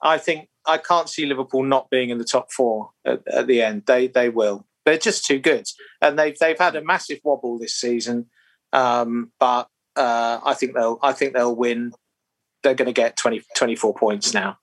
[0.00, 3.60] I think I can't see Liverpool not being in the top four at, at the
[3.62, 3.84] end.
[3.86, 4.66] They they will.
[4.84, 5.66] They're just too good,
[6.00, 8.26] and they've they've had a massive wobble this season.
[8.72, 11.92] Um, but uh, I think they'll I think they'll win.
[12.62, 14.58] They're going to get 20, 24 points now.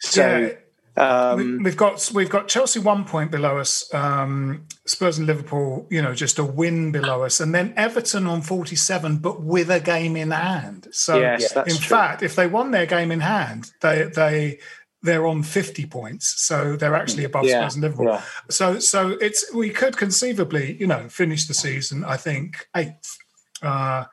[0.00, 0.38] So Yeah.
[0.40, 5.86] we, um, we've got we've got Chelsea one point below us, um, Spurs and Liverpool,
[5.90, 9.70] you know, just a win below us, and then Everton on forty seven, but with
[9.70, 10.88] a game in hand.
[10.92, 11.96] So, yes, that's in true.
[11.96, 14.58] fact, if they won their game in hand, they they
[15.02, 18.06] they're on fifty points, so they're actually above Yeah, Spurs and Liverpool.
[18.06, 18.22] yeah.
[18.50, 22.04] So so it's we could conceivably, you know, finish the season.
[22.04, 23.16] I think eighth.
[23.62, 24.04] Uh,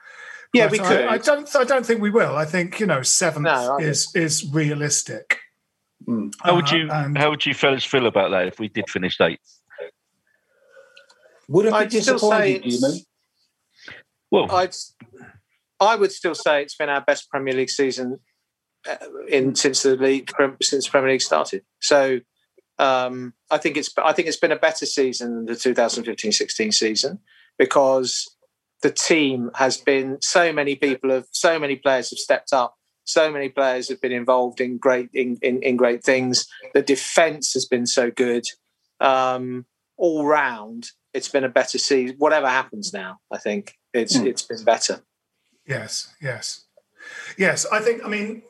[0.53, 1.01] Yeah, we I- could.
[1.05, 1.55] I, don't.
[1.55, 2.35] I don't think we will.
[2.35, 5.39] I think you know seventh No, I is is realistic.
[6.41, 8.89] How would Uh, you and- how would you fellas feel about that if we did
[8.89, 9.59] finish eighth?
[11.49, 13.03] Would it be I'd still say disappointed, you it's- mean?
[14.31, 14.75] Well, I'd,
[15.79, 18.28] I would still say it's been our best Premier League season uh,
[19.27, 21.63] in since the league since the Premier League started.
[21.81, 22.19] So
[22.77, 27.19] um, I think it's I think it's been a better season than the 2015-16 season
[27.57, 28.35] because
[28.81, 32.75] the team has been so many people have so many players have stepped up.
[33.03, 36.47] So many players have been involved in great in, in, in great things.
[36.73, 38.45] The defence has been so good.
[38.99, 39.65] Um,
[39.97, 42.15] all round, it's been a better season.
[42.19, 44.27] Whatever happens now, I think it's Hmm.
[44.27, 45.01] it's been better.
[45.65, 46.65] Yes, yes,
[47.37, 47.65] yes.
[47.71, 48.05] I think.
[48.05, 48.43] I mean,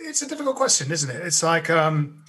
[0.00, 1.24] it's a difficult question, isn't it?
[1.26, 2.24] It's like, um,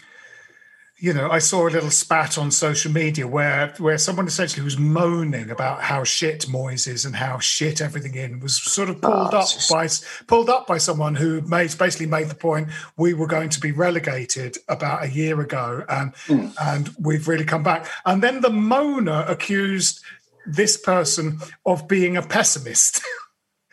[1.01, 4.77] you know, I saw a little spat on social media where where someone essentially was
[4.77, 9.33] moaning about how shit Moyes is and how shit everything in was sort of pulled
[9.33, 9.87] Oh, up just- by
[10.27, 12.67] pulled up by someone who made basically made the point
[12.97, 16.53] we were going to be relegated about a year ago and Mm.
[16.61, 17.87] and we've really come back.
[18.05, 20.01] And then the moaner accused
[20.45, 23.01] this person of being a pessimist.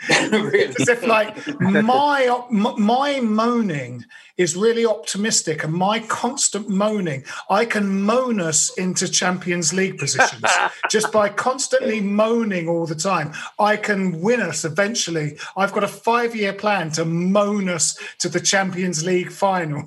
[0.10, 4.04] As if like my my moaning
[4.36, 10.44] is really optimistic, and my constant moaning, I can moan us into Champions League positions
[10.90, 13.32] just by constantly moaning all the time.
[13.58, 15.38] I can win us eventually.
[15.56, 19.84] I've got a five year plan to moan us to the Champions League final.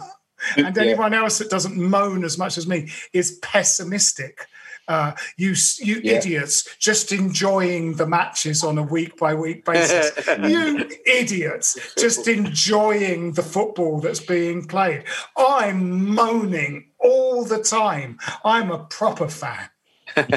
[0.56, 4.48] And anyone else that doesn't moan as much as me is pessimistic.
[4.90, 6.14] Uh, you you yeah.
[6.14, 10.28] idiots just enjoying the matches on a week by week basis.
[10.44, 15.04] you idiots just enjoying the football that's being played.
[15.38, 18.18] I'm moaning all the time.
[18.44, 19.70] I'm a proper fan.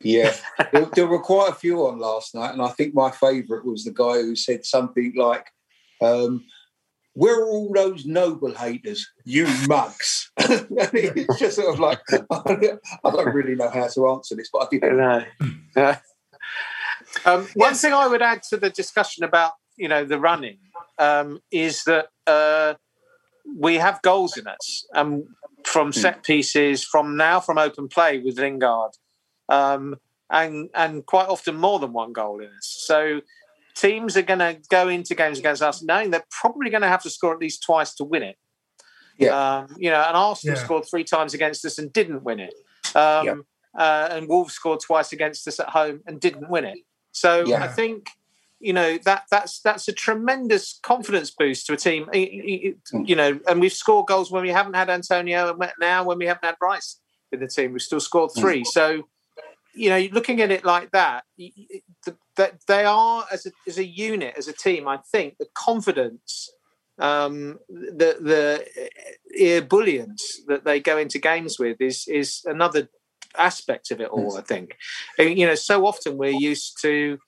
[0.00, 0.34] yeah,
[0.72, 3.84] there, there, were quite a few on last night, and I think my favourite was
[3.84, 5.46] the guy who said something like.
[6.02, 6.44] Um,
[7.16, 9.10] where are all those Noble haters?
[9.24, 10.30] You mugs.
[10.38, 14.76] it's just sort of like, I don't really know how to answer this, but I
[14.76, 14.82] did.
[14.82, 15.96] know.
[17.24, 20.58] um, one thing I would add to the discussion about, you know, the running
[20.98, 22.74] um, is that uh,
[23.58, 25.24] we have goals in us um,
[25.64, 25.92] from hmm.
[25.92, 28.92] set pieces, from now from open play with Lingard,
[29.48, 29.96] um,
[30.28, 32.76] and and quite often more than one goal in us.
[32.86, 33.22] So
[33.76, 37.02] teams are going to go into games against us knowing they're probably going to have
[37.02, 38.36] to score at least twice to win it.
[39.18, 39.58] Yeah.
[39.58, 40.64] Um, you know, and Arsenal yeah.
[40.64, 42.54] scored three times against us and didn't win it.
[42.94, 43.36] Um, yep.
[43.78, 46.78] uh, and Wolves scored twice against us at home and didn't win it.
[47.12, 47.62] So yeah.
[47.62, 48.10] I think
[48.58, 52.08] you know that that's that's a tremendous confidence boost to a team.
[52.12, 56.26] You know, and we've scored goals when we haven't had Antonio, and now when we
[56.26, 57.00] haven't had Rice
[57.32, 58.62] in the team, we've still scored three.
[58.62, 58.66] Mm.
[58.66, 59.08] So
[59.76, 61.24] you know, looking at it like that,
[62.36, 64.86] that they are as a, as a unit, as a team.
[64.88, 66.50] I think the confidence,
[66.98, 68.66] um, the the
[69.38, 72.88] ebullience that they go into games with is is another
[73.36, 74.36] aspect of it all.
[74.36, 74.76] I think,
[75.18, 77.18] and, you know, so often we're used to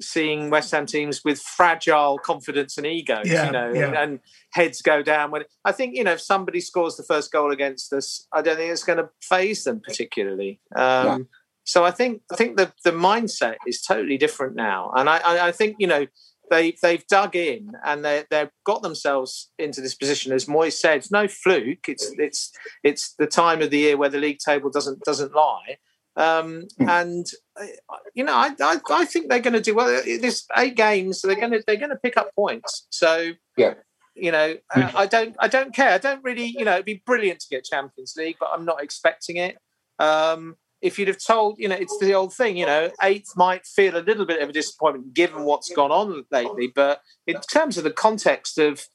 [0.00, 3.86] seeing West Ham teams with fragile confidence and egos, yeah, you know, yeah.
[3.86, 4.20] and, and,
[4.52, 7.92] heads go down when I think, you know, if somebody scores the first goal against
[7.92, 10.58] us, I don't think it's going to phase them particularly.
[10.74, 11.28] Um.
[11.64, 15.52] So I think I think the the mindset is totally different now, and I I
[15.52, 16.06] think you know
[16.50, 20.32] they they've dug in and they they've got themselves into this position.
[20.32, 21.88] As Moyes said, it's no fluke.
[21.88, 22.52] It's it's
[22.82, 25.78] it's the time of the year where the league table doesn't doesn't lie.
[26.16, 26.88] Um, hmm.
[26.88, 27.26] and
[27.58, 27.66] uh,
[28.14, 30.02] you know, I, I, I think they're going to do well.
[30.04, 32.86] This eight games, they're going to they're going to pick up points.
[32.90, 33.74] So yeah,
[34.14, 34.96] you know, I, hmm.
[34.96, 35.90] I don't I don't care.
[35.90, 38.82] I don't really, you know, it'd be brilliant to get Champions League, but I'm not
[38.82, 39.56] expecting it.
[39.98, 43.66] Um, if you'd have told, you know, it's the old thing, you know, eighth might
[43.66, 46.72] feel a little bit of a disappointment given what's gone on lately.
[46.74, 48.86] But in terms of the context of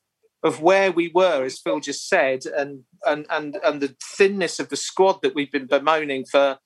[0.43, 4.69] of where we were, as Phil just said, and and and and the thinness of
[4.69, 6.59] the squad that we've been bemoaning for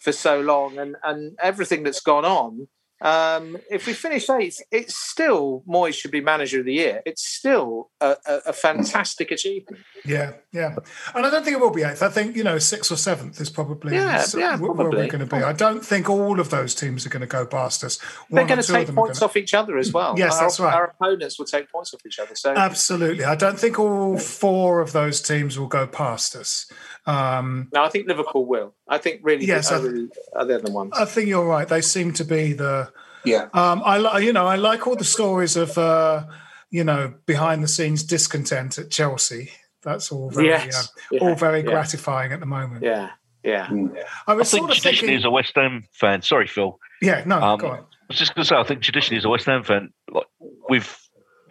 [0.00, 2.68] for so long, and and everything that's gone on,
[3.02, 7.02] um, if we finish eighth, it's still Moyes should be manager of the year.
[7.04, 9.82] It's still a, a, a, fantastic achievement.
[10.06, 10.76] Yeah, yeah,
[11.14, 12.02] and I don't think it will be eighth.
[12.02, 14.96] I think you know sixth or seventh is probably yeah, yeah, where probably.
[14.96, 15.42] we're going to be.
[15.42, 18.00] I don't think all of those teams are going to go past us.
[18.30, 19.28] One They're going to take points gonna...
[19.28, 20.14] off each other as well.
[20.16, 20.74] yes, our, that's right.
[20.74, 22.34] Our opponents will take points off each other.
[22.34, 26.70] So absolutely, I don't think all four of those teams will go past us.
[27.06, 28.74] Um, no, I think Liverpool will.
[28.88, 30.92] I think really yes, are, I, are the ones.
[30.94, 31.68] I think you're right.
[31.68, 32.92] They seem to be the
[33.24, 33.48] yeah.
[33.54, 36.24] Um, I you know I like all the stories of uh,
[36.70, 39.50] you know behind the scenes discontent at Chelsea.
[39.82, 40.76] That's all very yes.
[40.76, 41.20] uh, yeah.
[41.20, 41.66] all very yeah.
[41.66, 42.82] gratifying at the moment.
[42.82, 43.10] Yeah.
[43.44, 43.66] Yeah.
[43.66, 43.96] Mm.
[44.26, 45.16] I, I think traditionally, thinking...
[45.16, 46.78] as a West Ham fan, sorry, Phil.
[47.00, 47.78] Yeah, no, um, go on.
[47.78, 50.26] I was just going to say, I think traditionally, as a West Ham fan, like
[50.68, 50.96] we've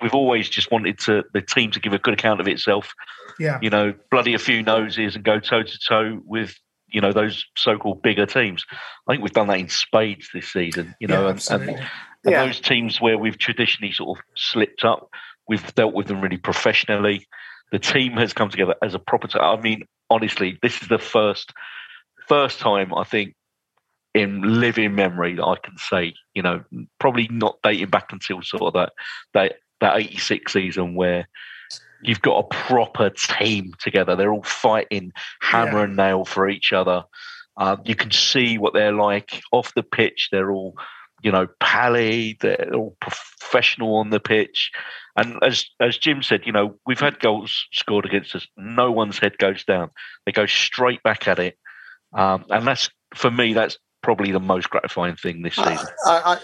[0.02, 2.94] we've always just wanted to the team to give a good account of itself.
[3.40, 3.60] Yeah.
[3.62, 6.56] You know, bloody a few noses and go toe to toe with
[6.88, 8.66] you know those so-called bigger teams.
[9.08, 10.96] I think we've done that in spades this season.
[11.00, 11.88] You know, yeah, and, and, and
[12.24, 12.46] yeah.
[12.46, 15.10] those teams where we've traditionally sort of slipped up,
[15.48, 17.28] we've dealt with them really professionally.
[17.72, 19.28] The team has come together as a proper.
[19.28, 21.52] T- I mean, honestly, this is the first
[22.28, 23.36] first time I think
[24.14, 26.64] in living memory that I can say, you know,
[27.00, 28.94] probably not dating back until sort of that
[29.34, 31.28] that that eighty six season where
[32.08, 34.16] you've got a proper team together.
[34.16, 35.84] They're all fighting hammer yeah.
[35.84, 37.04] and nail for each other.
[37.58, 40.30] Um, you can see what they're like off the pitch.
[40.32, 40.76] They're all,
[41.22, 42.38] you know, pally.
[42.40, 44.72] They're all professional on the pitch.
[45.16, 48.46] And as as Jim said, you know, we've had goals scored against us.
[48.58, 49.92] No one's head goes down.
[50.26, 51.58] They go straight back at it.
[52.14, 53.54] Um, and that's for me.
[53.54, 55.88] That's probably the most gratifying thing this season.
[56.06, 56.38] I, I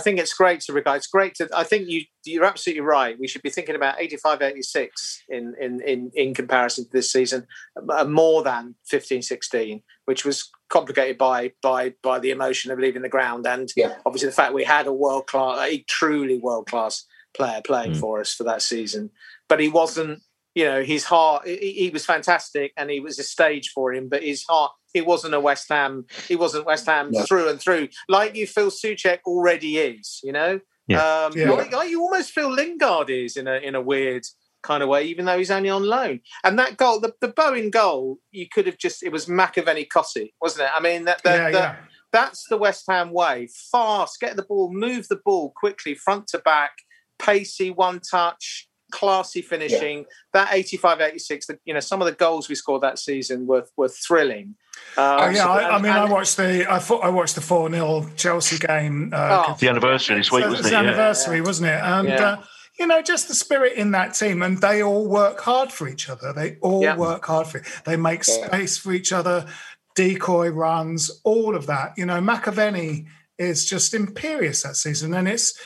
[0.00, 0.98] think it's great to regard.
[0.98, 1.48] It's great to.
[1.54, 3.16] I think you you're absolutely right.
[3.20, 7.46] We should be thinking about 85, 86 in in in, in comparison to this season,
[7.90, 13.02] uh, more than 15, 16, which was complicated by by by the emotion of leaving
[13.02, 13.96] the ground, and Yeah.
[14.04, 17.04] obviously the fact we had a world class, a truly world class
[17.36, 18.00] player playing Mm.
[18.00, 19.10] for us for that season.
[19.48, 20.22] But he wasn't,
[20.56, 21.46] you know, his heart.
[21.46, 24.08] He, he was fantastic, and he was a stage for him.
[24.08, 26.06] But his heart, he wasn't a West Ham.
[26.26, 27.22] He wasn't West Ham No.
[27.24, 30.18] through and through, like you feel Soucek already is.
[30.24, 31.26] You know, Yeah.
[31.26, 31.50] um, Yeah.
[31.50, 34.24] Like, like you almost feel Lingard is in a in a weird
[34.62, 36.20] kind of way, even though he's only on loan.
[36.42, 40.32] And that goal, the, the Bowen goal, you could have just it was McAvennie Cottee,
[40.40, 40.70] wasn't it?
[40.74, 41.76] I mean that, that, yeah, that yeah.
[42.12, 43.48] that's the West Ham way.
[43.70, 46.72] Fast, get the ball, move the ball quickly, front to back,
[47.18, 50.04] pacey, one touch, classy finishing.
[50.32, 53.66] That 85 86, the, you know, some of the goals we scored that season were,
[53.76, 54.54] were thrilling.
[54.96, 57.34] Um, Oh, yeah, so- I, I and- mean, I watched the I thought I watched
[57.34, 59.10] the four 0 Chelsea game.
[59.12, 60.72] Uh, Oh, The anniversary this week, So wasn't it's it?
[60.72, 60.80] Yeah.
[60.80, 61.80] anniversary, wasn't it?
[61.82, 62.24] And Yeah.
[62.24, 62.42] uh,
[62.78, 66.10] you know, just the spirit in that team, and they all work hard for each
[66.10, 66.32] other.
[66.34, 66.96] They all Yeah.
[66.96, 67.64] work hard for it.
[67.86, 68.46] They make Yeah.
[68.48, 69.46] space for each other,
[69.94, 71.94] decoy runs, all of that.
[71.96, 73.06] You know, McAvennie
[73.38, 75.58] is just imperious that season, and it's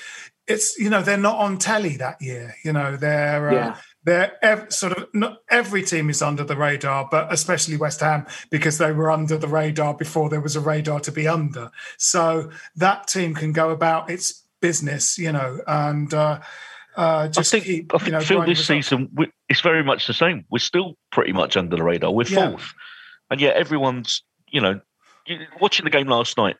[0.50, 2.54] it's you know they're not on telly that year.
[2.64, 3.76] You know, they're uh, Yeah.
[4.04, 8.26] they're ev- sort of not every team is under the radar, but especially West Ham
[8.50, 11.70] because they were under the radar before there was a radar to be under.
[11.98, 16.40] So that team can go about its business, you know, and uh,
[16.96, 20.06] uh, I think, keep, I think you know, Phil, this season we, it's very much
[20.06, 20.44] the same.
[20.50, 22.12] We're still pretty much under the radar.
[22.12, 22.50] We're Yeah.
[22.50, 22.74] fourth,
[23.30, 24.80] and yet everyone's you know
[25.60, 26.56] watching the game last night.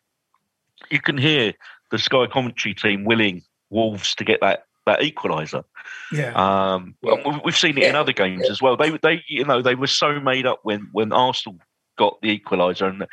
[0.91, 1.53] You can hear
[1.91, 5.62] the Sky commentary team willing Wolves to get that that equaliser.
[6.11, 7.14] Yeah, Um, Yeah.
[7.25, 8.51] we- we've seen it in other games Yeah.
[8.51, 8.77] as well.
[8.77, 11.59] They they you know they were so made up when when Arsenal
[11.99, 13.07] got the equaliser, and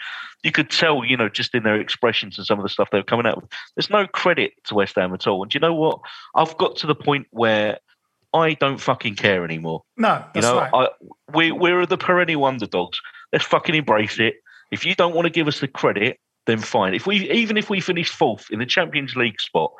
[0.43, 2.97] you could tell you know just in their expressions and some of the stuff they
[2.99, 3.51] were coming out with.
[3.75, 5.43] There's no credit to West Ham at all.
[5.43, 5.99] And do you know what?
[6.35, 7.79] I've got to the point where
[8.33, 9.83] I don't fucking care anymore.
[9.97, 10.71] no, You know, right.
[10.73, 10.87] I,
[11.33, 12.99] we we're the perennial underdogs.
[13.33, 14.35] Let's fucking embrace it.
[14.71, 16.93] If you don't want to give us the credit, then fine.
[16.93, 19.71] If we even if we finish fourth in the Champions League spot,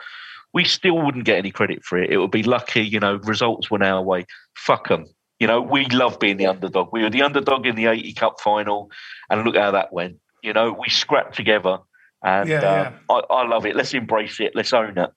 [0.58, 2.10] we still wouldn't get any credit for it.
[2.10, 4.26] It would be lucky, you know, results went our way.
[4.56, 5.06] Fuck them.
[5.40, 6.90] You know, we love being the underdog.
[6.92, 8.90] We were the underdog in the 80 Cup final,
[9.30, 10.16] and look how that went.
[10.42, 11.78] You know, we scrapped together,
[12.24, 13.76] and Yeah, um, I, I love it.
[13.76, 14.54] Let's embrace it.
[14.56, 15.12] Let's own it.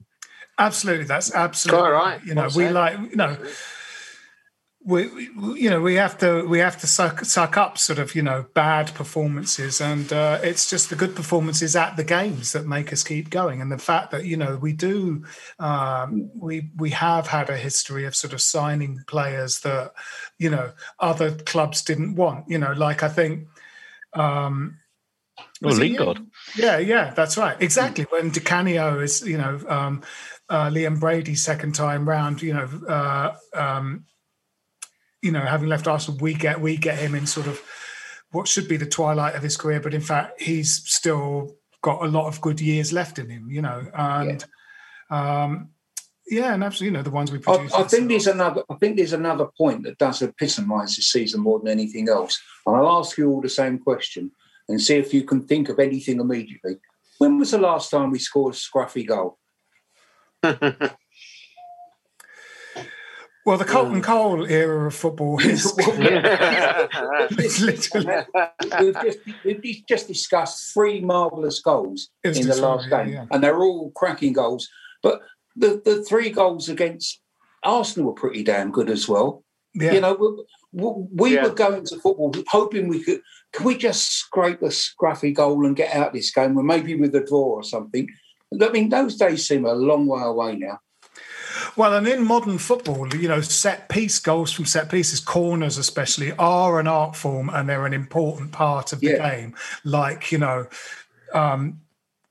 [0.59, 2.21] Absolutely, that's absolutely Quite right.
[2.23, 2.75] You know, Well we said.
[2.75, 3.37] like you know.
[4.83, 8.15] We, we- you know, we have to we have to suck suck up sort of
[8.15, 12.67] you know bad performances, and uh, it's just the good performances at the games that
[12.67, 13.61] make us keep going.
[13.61, 15.25] And the fact that you know we do
[15.59, 19.93] um, we we have had a history of sort of signing players that
[20.39, 22.49] you know other clubs didn't want.
[22.49, 23.49] You know, like I think.
[24.15, 24.79] Um,
[25.63, 25.69] Oh?
[25.69, 26.21] Lingard.
[26.57, 27.57] Yeah, yeah, that's right.
[27.61, 28.05] Exactly.
[28.05, 30.03] When Di Canio is, you know, um,
[30.49, 34.05] uh, Liam Brady's second time round, you know, uh, um,
[35.23, 37.61] you know, having left Arsenal, we get we get him in sort of
[38.33, 42.09] what should be the twilight of his career, but in fact, he's still got a
[42.09, 44.45] lot of good years left in him, you know, and
[45.11, 45.71] um,
[46.31, 47.75] yeah, and absolutely, you know, the ones we I, produce.
[47.75, 48.63] I think there's another.
[48.71, 52.41] I think there's another point that does epitomise this season more than anything else.
[52.67, 54.31] And I'll ask you all the same question
[54.69, 56.77] and see if you can think of anything immediately.
[57.19, 59.39] When was the last time we scored a scruffy goal?
[63.47, 68.25] well, the Carlton um, Cole era of football is it's literally
[68.81, 73.27] we've just we've just discussed three marvellous goals It in the last game, yeah.
[73.31, 74.69] and they're all cracking goals.
[75.03, 75.23] But
[75.57, 77.21] the, the three goals against
[77.65, 79.43] Arsenal were pretty damn good as well.
[79.75, 79.93] yeah.
[79.93, 81.45] You know, we, we, we Yeah.
[81.45, 83.21] were going to football hoping we could.
[83.53, 87.15] Can we just scrape a scruffy goal and get out this game, or maybe with
[87.15, 88.09] a draw or something?
[88.61, 90.81] I mean, those days seem a long way away now.
[91.77, 96.33] Well, and in modern football, you know, set piece goals from set pieces, corners especially,
[96.33, 99.31] are an art form and they're an important part of the Yeah.
[99.31, 99.55] game.
[99.85, 100.67] Like, you know,
[101.33, 101.81] um,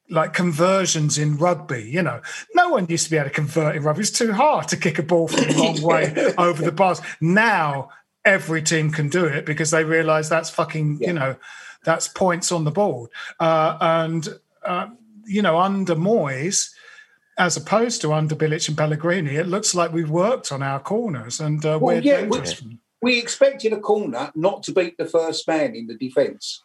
[0.09, 2.21] like conversions in rugby, you know,
[2.55, 4.01] no one used to be able to convert in rugby.
[4.01, 6.99] It's too hard to kick a ball from a long way over the bars.
[7.21, 7.89] Now
[8.25, 11.07] every team can do it because they realize that's fucking, Yeah.
[11.07, 11.35] you know,
[11.85, 13.09] that's points on the board.
[13.39, 14.27] Uh, and,
[14.65, 14.87] uh,
[15.25, 16.71] you know, under Moyes,
[17.39, 21.39] as opposed to under Bilic and Pellegrini, it looks like we've worked on our corners
[21.39, 22.61] and uh, Well, we're yeah, dangerous.
[22.61, 26.61] we- We expected a corner not to beat the first man in the defence.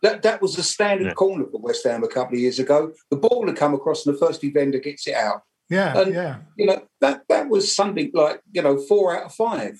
[0.00, 1.12] That that was the standard Yeah.
[1.12, 2.92] corner for West Ham a couple of years ago.
[3.10, 5.42] The ball had come across, and the first defender gets it out.
[5.68, 9.34] Yeah, And- yeah, You know that that was something like you know four out of
[9.34, 9.74] five.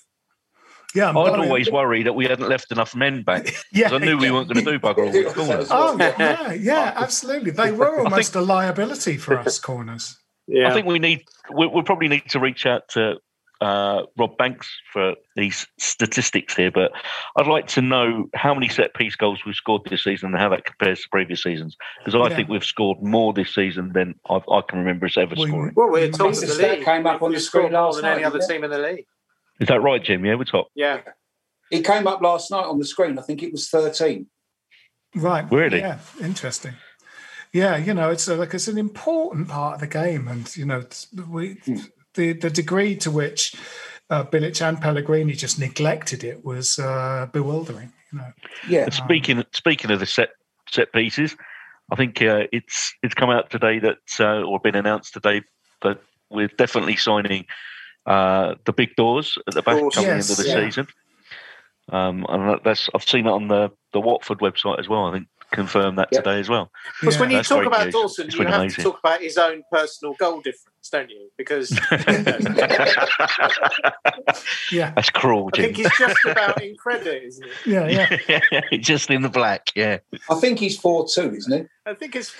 [0.95, 1.09] yeah.
[1.09, 3.43] I'd but- always worry that we hadn't left enough men back
[3.73, 5.69] yeah, I knew we weren't going to do bugger all with corners.
[5.71, 7.51] Oh yeah, yeah, absolutely.
[7.51, 10.19] They were almost a liability for us corners.
[10.47, 10.69] Yeah.
[10.69, 11.25] I think we need
[11.55, 13.17] we, we probably need to reach out to
[13.61, 16.93] uh, Rob Banks for these statistics here, but
[17.37, 20.49] I'd like to know how many set piece goals we've scored this season and how
[20.51, 21.77] that compares to previous seasons.
[21.99, 22.37] Because I Yeah.
[22.37, 25.73] think we've scored more this season than I've, I can remember us ever We- scoring.
[25.77, 26.85] Well, we're top of the a league.
[26.85, 28.49] came up on We've the screen scored more last than any other it?
[28.49, 29.07] team in the league.
[29.61, 30.25] Is that right, Jim?
[30.27, 30.67] Yeah, we're top.
[30.75, 31.01] Yeah.
[31.71, 33.19] It came up last night on the screen.
[33.19, 34.27] I think it was 13.
[35.15, 35.51] Right.
[35.51, 35.79] Really?
[35.79, 35.99] Yeah.
[36.21, 36.75] Interesting.
[37.55, 40.67] Yeah, you know, it's a, like it's an important part of the game, and you
[40.67, 41.57] know, it's, we
[42.15, 43.55] the the degree to which
[44.11, 47.93] uh, Bilic and Pellegrini just neglected it was uh, bewildering.
[48.13, 48.33] You know.
[48.69, 48.85] Yeah.
[48.85, 50.31] And speaking speaking of the set
[50.69, 51.37] set pieces,
[51.93, 55.43] I think uh, it's it's come out today that uh, or been announced today
[55.83, 56.01] that
[56.31, 57.47] we're definitely signing
[58.05, 60.67] uh, the big doors at the back Doors, coming yes, into the yeah.
[60.67, 60.89] season.
[61.93, 65.05] Um, and that's I've seen it on the the Watford website as well.
[65.05, 66.21] I think confirmed that Yeah.
[66.21, 66.71] today as well.
[67.01, 67.95] Because when you That's talk about news.
[67.95, 68.77] Dawson, It's you have amazing.
[68.77, 71.31] to talk about his own personal goal difference, don't you?
[71.39, 71.71] Because
[74.73, 77.51] Yeah, That's cruel, I think he's just about in credit, isn't it?
[77.67, 78.79] yeah, yeah.
[78.79, 79.99] Just in the black, yeah.
[80.31, 81.65] I think he's 4 2, isn't he?
[81.87, 82.35] I think it's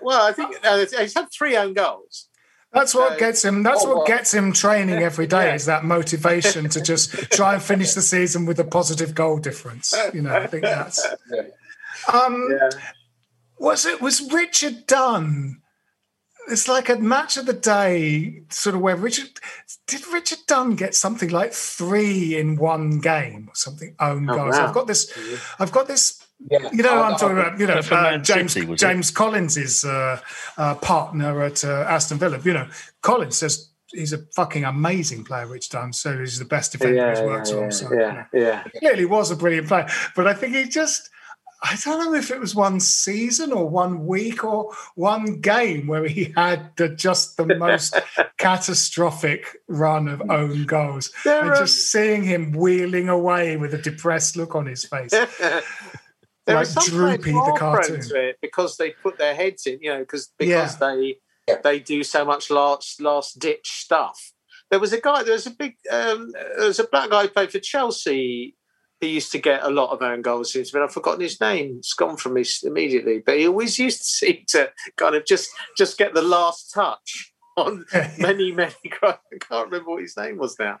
[0.00, 0.26] well.
[0.26, 2.28] I think uh, he's had three own goals.
[2.72, 3.62] That's what So- gets him.
[3.62, 5.46] That's Oh, what gets him training every day.
[5.46, 5.54] Yeah.
[5.54, 9.94] Is that motivation to just try and finish the season with a positive goal difference?
[10.12, 11.04] You know, I think that's.
[11.32, 11.42] Yeah.
[12.12, 12.68] Um, Yeah.
[13.58, 15.60] was it was Richard Dunne?
[16.50, 19.28] It's like a match of the day, sort of where Richard
[19.86, 24.56] did Richard Dunne get something like three in one game or something own Oh, goals.
[24.56, 24.66] wow.
[24.68, 25.12] I've got this.
[25.58, 26.70] I've got this Yeah.
[26.72, 28.86] you know, I- I'm I- talking about, you know, uh, James City, was it?
[28.86, 30.20] James Collins' uh,
[30.56, 32.38] uh, partner at uh, Aston Villa.
[32.42, 32.68] You know,
[33.02, 35.92] Collins says he's a fucking amazing player, Rich Dunne.
[35.92, 37.72] So he's the best defender he's worked on.
[37.72, 38.62] So, you yeah, know, yeah.
[38.78, 39.88] clearly was a brilliant player.
[40.16, 41.10] But I think he just,
[41.60, 46.06] I don't know if it was one season or one week or one game where
[46.06, 47.98] he had the, just the most
[48.38, 51.10] catastrophic run of own goals.
[51.24, 55.10] There and are- just seeing him wheeling away with a depressed look on his face.
[55.40, 55.62] there
[56.46, 58.00] Like are Droopy, the more cartoon.
[58.02, 60.46] to it because they put their heads in, you know, because Yeah.
[60.62, 61.16] because they
[61.48, 61.60] Yeah.
[61.62, 64.32] they do so much last last ditch stuff.
[64.70, 65.22] There was a guy.
[65.22, 65.76] There was a big.
[65.90, 68.54] Um, there was a black guy who played for Chelsea.
[69.00, 71.76] He used to get a lot of own goals since, but I've forgotten his name.
[71.78, 73.22] It's gone from me immediately.
[73.24, 77.32] But he always used to seem to kind of just just get the last touch
[77.56, 77.84] on
[78.18, 78.74] many many.
[79.02, 80.80] I can't remember what his name was now.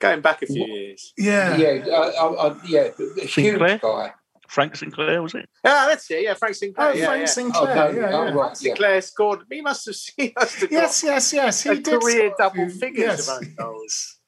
[0.00, 1.12] Going back a few years.
[1.18, 1.56] Yeah.
[1.56, 3.78] Yeah, uh, uh, uh, yeah, a huge Sinclair?
[3.78, 4.14] guy.
[4.50, 5.48] Frank Sinclair, was it?
[5.64, 6.24] Ah, that's it.
[6.24, 6.88] Yeah, Frank Sinclair.
[6.88, 7.26] Oh, yeah, Frank yeah.
[7.26, 7.70] Sinclair.
[7.70, 8.30] Oh, no, yeah, oh, yeah.
[8.32, 8.54] right, yeah.
[8.54, 9.40] Sinclair scored.
[9.48, 9.94] He must have.
[10.16, 10.72] He must have.
[10.72, 11.62] Yes, yes, yes.
[11.62, 13.28] He a did career double figures yes.
[13.28, 14.18] of own goals.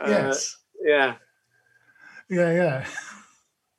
[0.00, 0.56] Uh, yes.
[0.84, 1.14] Yeah,
[2.28, 2.86] Yeah, yeah.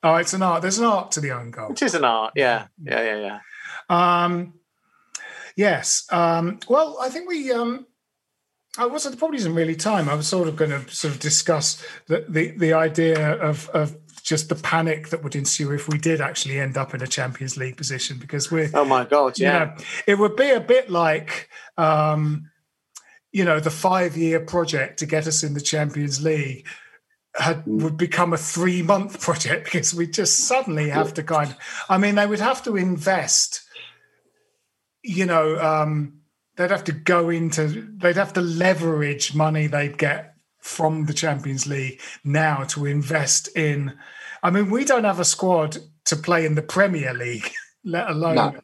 [0.03, 0.61] Oh, it's an art.
[0.61, 1.71] There's an art to the own goal.
[1.71, 2.33] it is an art.
[2.35, 3.39] Yeah, yeah, yeah,
[3.89, 4.23] yeah.
[4.23, 4.53] Um,
[5.55, 6.07] yes.
[6.11, 7.51] Um, well, I think we.
[7.51, 7.87] Um,
[8.77, 9.15] I wasn't.
[9.15, 10.07] There probably isn't really time.
[10.07, 13.97] I was sort of going to sort of discuss the the, the idea of of
[14.23, 17.55] just the panic that would ensue if we did actually end up in a Champions
[17.55, 19.59] League position because we're Oh my god, you yeah.
[19.59, 19.75] know,
[20.05, 22.49] it would be a bit like, um,
[23.31, 26.67] you know, the five-year project to get us in the Champions League
[27.38, 31.55] had would become a three-month project because we just suddenly have to kind.
[31.89, 33.63] I mean, they would have to invest.
[35.03, 36.21] You know, um,
[36.55, 37.88] they'd have to go into.
[37.97, 43.97] They'd have to leverage money they'd get from the Champions League now to invest in.
[44.43, 47.51] I mean, we don't have a squad to play in the Premier League,
[47.83, 48.55] let alone No.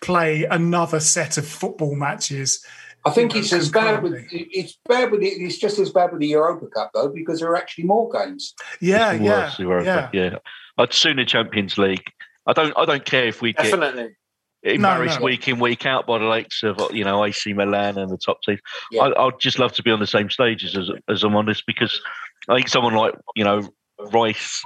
[0.00, 2.64] play another set of football matches.
[3.04, 5.40] I think you know, it's as bad with it's bad with it.
[5.40, 8.54] It's just as bad with the Europa Cup though, because there are actually more games.
[8.80, 10.30] Yeah, It's yeah, worse, Europa, yeah.
[10.30, 10.38] yeah.
[10.78, 12.04] I'd sooner Champions League.
[12.46, 12.72] I don't.
[12.76, 14.16] I don't care if we get Definitely.
[14.62, 15.24] embarrassed no.
[15.24, 18.42] week in week out by the likes of you know AC Milan and the top
[18.42, 18.60] teams.
[18.90, 19.02] Yeah.
[19.02, 21.62] I, I'd just love to be on the same stages as as I'm on this
[21.62, 22.00] because
[22.48, 23.68] I think someone like you know
[24.12, 24.62] Rice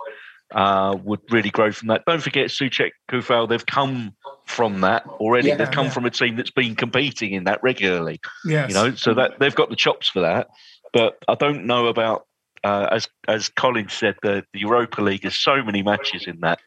[0.55, 2.03] uh, would really grow from that.
[2.07, 3.49] Don't forget Soucek Coufal.
[3.49, 4.14] They've come
[4.47, 5.49] from that already.
[5.49, 5.92] Yeah, they've come yeah.
[5.92, 8.20] from a team that's been competing in that regularly.
[8.45, 8.68] Yes.
[8.68, 10.48] You know, so that they've got the chops for that.
[10.93, 12.27] But I don't know about
[12.62, 15.23] uh, as as Colin said, the, the Europa League.
[15.23, 16.60] There's so many matches in that.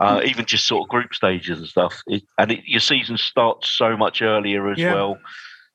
[0.00, 3.68] Uh, even just sort of group stages and stuff, it, and it, your season starts
[3.68, 4.92] so much earlier as Yeah.
[4.92, 5.18] well.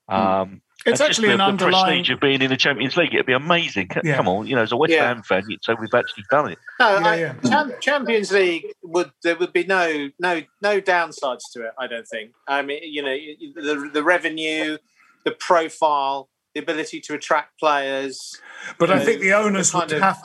[0.09, 1.85] Um, It's and actually just an the, the underlying.
[2.03, 3.13] prestige of being in the Champions League.
[3.13, 3.89] It'd be amazing.
[4.03, 4.15] Yeah.
[4.15, 5.07] Come on, you know, as a West Yeah.
[5.07, 6.57] Ham fan, you'd say we've actually done it.
[6.79, 7.33] No, Yeah, I, yeah.
[7.49, 11.71] Cham- Champions League would there would be no no no downsides to it.
[11.77, 12.31] I don't think.
[12.47, 13.15] I mean, you know,
[13.61, 14.77] the the revenue,
[15.25, 18.39] the profile, the ability to attract players.
[18.77, 20.23] But I know, think the owners the would of- have.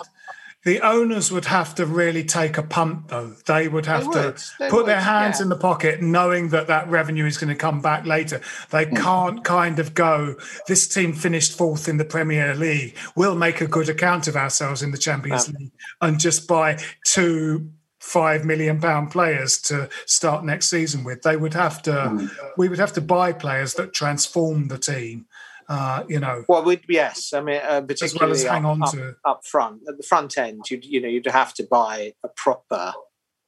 [0.65, 3.35] The owners would have to really take a punt, though.
[3.47, 5.45] They would have They to they put their hands yeah.
[5.45, 8.41] in the pocket, knowing that that revenue is going to come back later.
[8.71, 8.97] They Hmm.
[8.97, 10.37] can't kind of go,
[10.67, 12.97] this team finished fourth in the Premier League.
[13.15, 17.71] We'll make a good account of ourselves in the Champions League and just buy two
[18.01, 21.23] five million pound players to start next season with.
[21.23, 22.27] They would have to, Hmm.
[22.59, 25.25] we would have to buy players that transform the team.
[25.69, 28.71] Uh, you know, Well, we'd, yes, I mean, uh, particularly as well as hang up,
[28.71, 29.83] on up, to up front.
[29.89, 32.93] At the front end, you'd you know you'd have to buy a proper,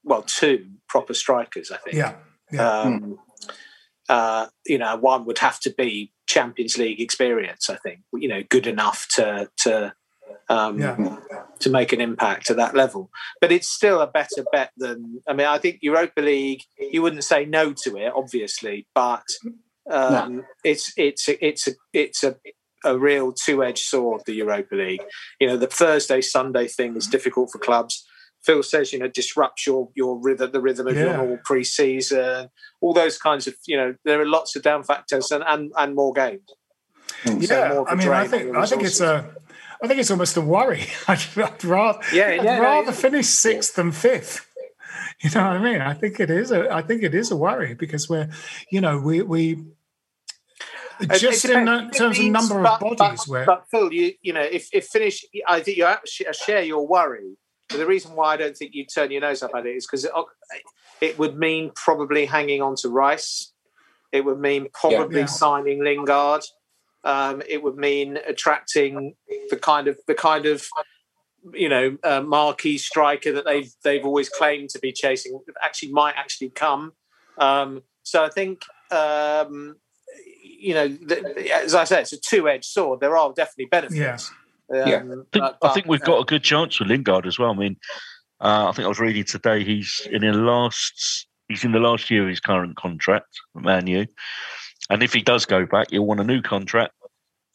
[0.05, 1.71] well, two proper strikers.
[1.71, 1.97] I think.
[1.97, 2.15] yeah,
[2.51, 2.81] yeah.
[2.81, 3.19] Um,
[4.09, 7.69] uh, you know, one would have to be Champions League experience.
[7.69, 9.93] I think you know, good enough to to
[10.49, 11.17] um, Yeah.
[11.61, 13.11] to make an impact at that level.
[13.41, 15.23] But it's still a better bet than.
[15.29, 16.63] I mean, I think Europa League.
[16.79, 19.25] You wouldn't say no to it, obviously, but
[19.91, 22.37] um, it's it's a, it's a it's a
[22.85, 24.23] a real two-edged sword.
[24.27, 25.03] The Europa League.
[25.41, 28.05] You know, the Thursday Sunday thing is difficult for clubs.
[28.45, 31.17] Phil says, you know, disrupts your your rhythm, the rhythm of your Yeah.
[31.17, 32.49] normal pre-season,
[32.81, 35.95] all those kinds of, you know, there are lots of down factors and and, and
[35.97, 36.43] more games.
[37.25, 39.35] So yeah, more of a I mean, I think I think it's a,
[39.83, 40.85] I think it's almost a worry.
[41.09, 44.47] I'd, I'd rather, Yeah, I'd yeah, no, rather finish sixth than fifth.
[45.23, 45.81] You know what I mean?
[45.81, 48.29] I think it is a, I think it is a worry because we're,
[48.71, 49.65] you know, we we
[51.01, 53.93] It- it just in uh, terms of number means- of bodies, But, where but Phil,
[53.93, 57.37] you you know, if, if finish, I think you actually share your worry.
[57.69, 59.87] But the reason why I don't think you turn your nose up at it is
[59.87, 60.13] because it,
[61.01, 63.53] it would mean probably hanging on to Rice.
[64.13, 65.27] It would mean probably Yeah.
[65.27, 66.43] signing Lingard.
[67.03, 69.15] Um, it would mean attracting
[69.51, 70.67] the kind of the kind of
[71.53, 75.41] you know uh, marquee striker that they've they've always claimed to be chasing.
[75.63, 76.93] Actually, might actually come.
[77.39, 79.77] Um, so I think um,
[80.59, 83.01] you know, th- as I said, it's a two-edged sword.
[83.01, 84.33] There are definitely benefits.
[84.73, 84.83] Yeah.
[84.83, 84.97] Um, Yeah.
[84.97, 87.51] I think, but- I think we've but, got a good chance with Lingard as well.
[87.51, 87.77] I mean,
[88.41, 92.11] uh, I think I was reading today he's in the last he's in the last
[92.11, 94.07] year of his current contract at Man U,
[94.91, 96.93] and if he does go back, he'll want a new contract,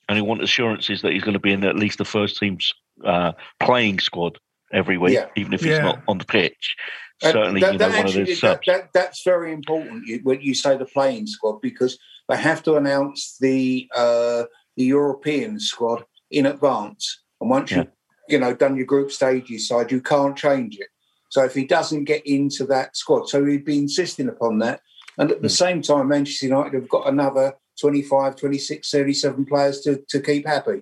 [0.07, 2.73] and he'll want assurances that he's going to be in at least the first team's
[3.05, 4.37] uh, playing squad
[4.73, 5.27] every week, Yeah.
[5.35, 6.75] even if he's not on the pitch.
[7.21, 8.65] And Certainly, that- you know, that one of actually- those that, subs.
[8.67, 11.99] that- that's very important you, when you say the playing squad because
[12.31, 14.43] they have to announce the uh,
[14.77, 17.77] the European squad in advance, and once Yeah.
[17.77, 17.87] you've
[18.29, 20.87] you know done your group stages side, you can't change it.
[21.29, 24.81] So if he doesn't get into that squad, so he'd be insisting upon that.
[25.17, 25.63] And at the Hmm.
[25.63, 30.81] same time, Manchester United have got another 25, 26, 37 players to, to keep happy.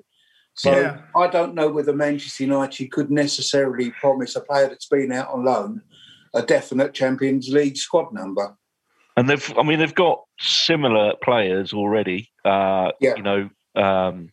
[0.55, 0.97] So Yeah.
[1.15, 5.45] I don't know whether Manchester United could necessarily promise a player that's been out on
[5.45, 5.81] loan
[6.35, 8.55] a definite Champions League squad number.
[9.19, 12.31] And they've, I mean, they've got similar players already.
[12.45, 13.15] Uh, Yeah.
[13.17, 14.31] You know, um,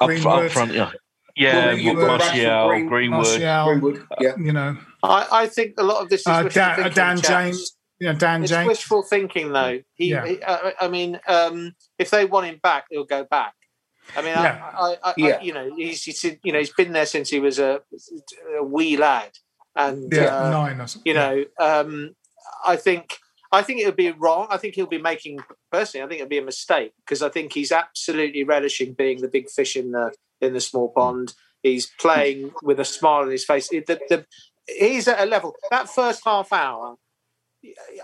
[0.00, 0.90] up, up front, yeah,
[1.36, 3.26] yeah, Well, you've Martial, Rashford, Green- Greenwood.
[3.40, 4.32] Martial, Greenwood, yeah.
[4.36, 7.16] you know, I, I think a lot of this is uh, Dan, uh, thinking, Dan.
[7.20, 8.66] James, you know, Dan It's James.
[8.66, 9.80] wishful thinking, though.
[9.94, 10.26] He, Yeah.
[10.26, 13.54] he- uh, I mean, um, if they want him back, he'll go back.
[14.16, 14.70] I mean, Yeah.
[14.76, 15.40] I, I, I, Yeah.
[15.40, 17.80] you know, he's, he's, you know, he's been there since he was a,
[18.58, 19.30] a wee lad,
[19.76, 21.08] and Yeah, uh, nine or something.
[21.10, 22.10] you know, um,
[22.64, 23.18] I think
[23.52, 24.48] I think it would be wrong.
[24.50, 26.04] I think he'll be making personally.
[26.04, 29.48] I think it'd be a mistake because I think he's absolutely relishing being the big
[29.48, 31.34] fish in the in the small pond.
[31.62, 33.68] He's playing with a smile on his face.
[33.68, 34.26] The, the,
[34.68, 36.96] he's at a level that first half hour.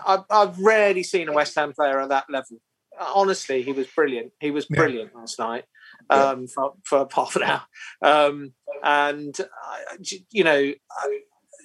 [0.05, 2.57] I've, I've rarely seen a West Ham player at that level.
[2.99, 4.33] Honestly, he was brilliant.
[4.39, 4.77] He was Yeah.
[4.77, 5.63] brilliant last night
[6.09, 7.63] um, for, for half an hour.
[8.01, 8.53] Um,
[8.83, 9.95] and uh,
[10.31, 10.73] you know,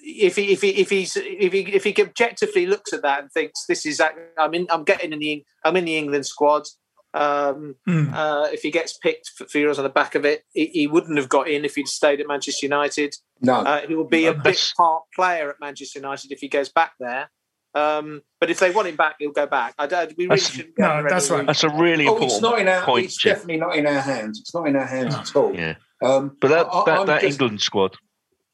[0.09, 3.31] if he if he if he's if he if he objectively looks at that and
[3.31, 4.01] thinks this is
[4.37, 6.63] I'm in I'm getting in the I'm in the England squad.
[7.11, 8.13] Um, Mm.
[8.13, 10.85] uh, if he gets picked for, for Euros on the back of it, he, he
[10.87, 13.15] wouldn't have got in if he'd stayed at Manchester United.
[13.41, 16.69] No, Uh, he will be a big part player at Manchester United if he goes
[16.69, 17.31] back there.
[17.73, 19.73] Um, but if they want him back, he'll go back.
[19.79, 20.15] I don't.
[20.17, 20.75] We really That's- shouldn't.
[20.75, 21.45] get No, ahead of that's right.
[21.47, 22.81] That's a really oh, important it's not in our.
[22.83, 23.33] point, it's Jim.
[23.33, 24.39] definitely not in our hands.
[24.39, 25.19] It's not in our hands No.
[25.21, 25.55] at all.
[25.55, 27.95] Yeah, Um, but that I- that, that just- England squad.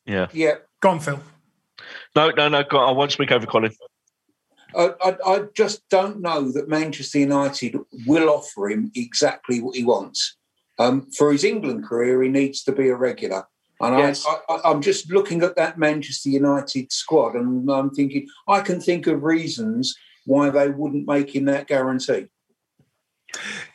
[0.05, 0.27] Yeah.
[0.31, 1.19] Yeah, Go on, Phil.
[2.15, 2.63] No, no, no.
[2.63, 3.71] go on, I won't speak over Colin.
[4.75, 9.83] I, I, I just don't know that Manchester United will offer him exactly what he
[9.83, 10.35] wants.
[10.77, 13.45] Um, for his England career, he needs to be a regular.
[13.79, 14.25] And Yes.
[14.27, 18.79] I, I, I'm just looking at that Manchester United squad, and I'm thinking I can
[18.79, 22.27] think of reasons why they wouldn't make him that guarantee.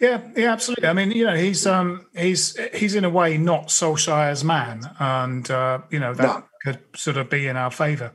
[0.01, 0.89] Yeah, yeah, absolutely.
[0.89, 5.51] I mean, you know, he's um he's he's in a way not Solskjaer's man, and
[5.51, 6.45] uh, you know that No.
[6.63, 8.13] Could sort of be in our favour.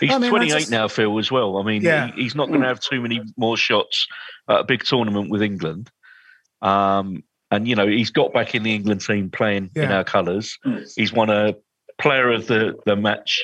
[0.00, 1.58] He's I mean, 28 just- now, Phil, as well.
[1.58, 2.12] I mean, Yeah.
[2.14, 4.06] he, he's not going to have too many more shots
[4.48, 5.90] at a big tournament with England.
[6.62, 10.58] Um, and you know he's got back in the England team playing in our colours.
[10.66, 10.86] Mm.
[10.96, 11.54] He's won a
[11.98, 13.42] player of the the match.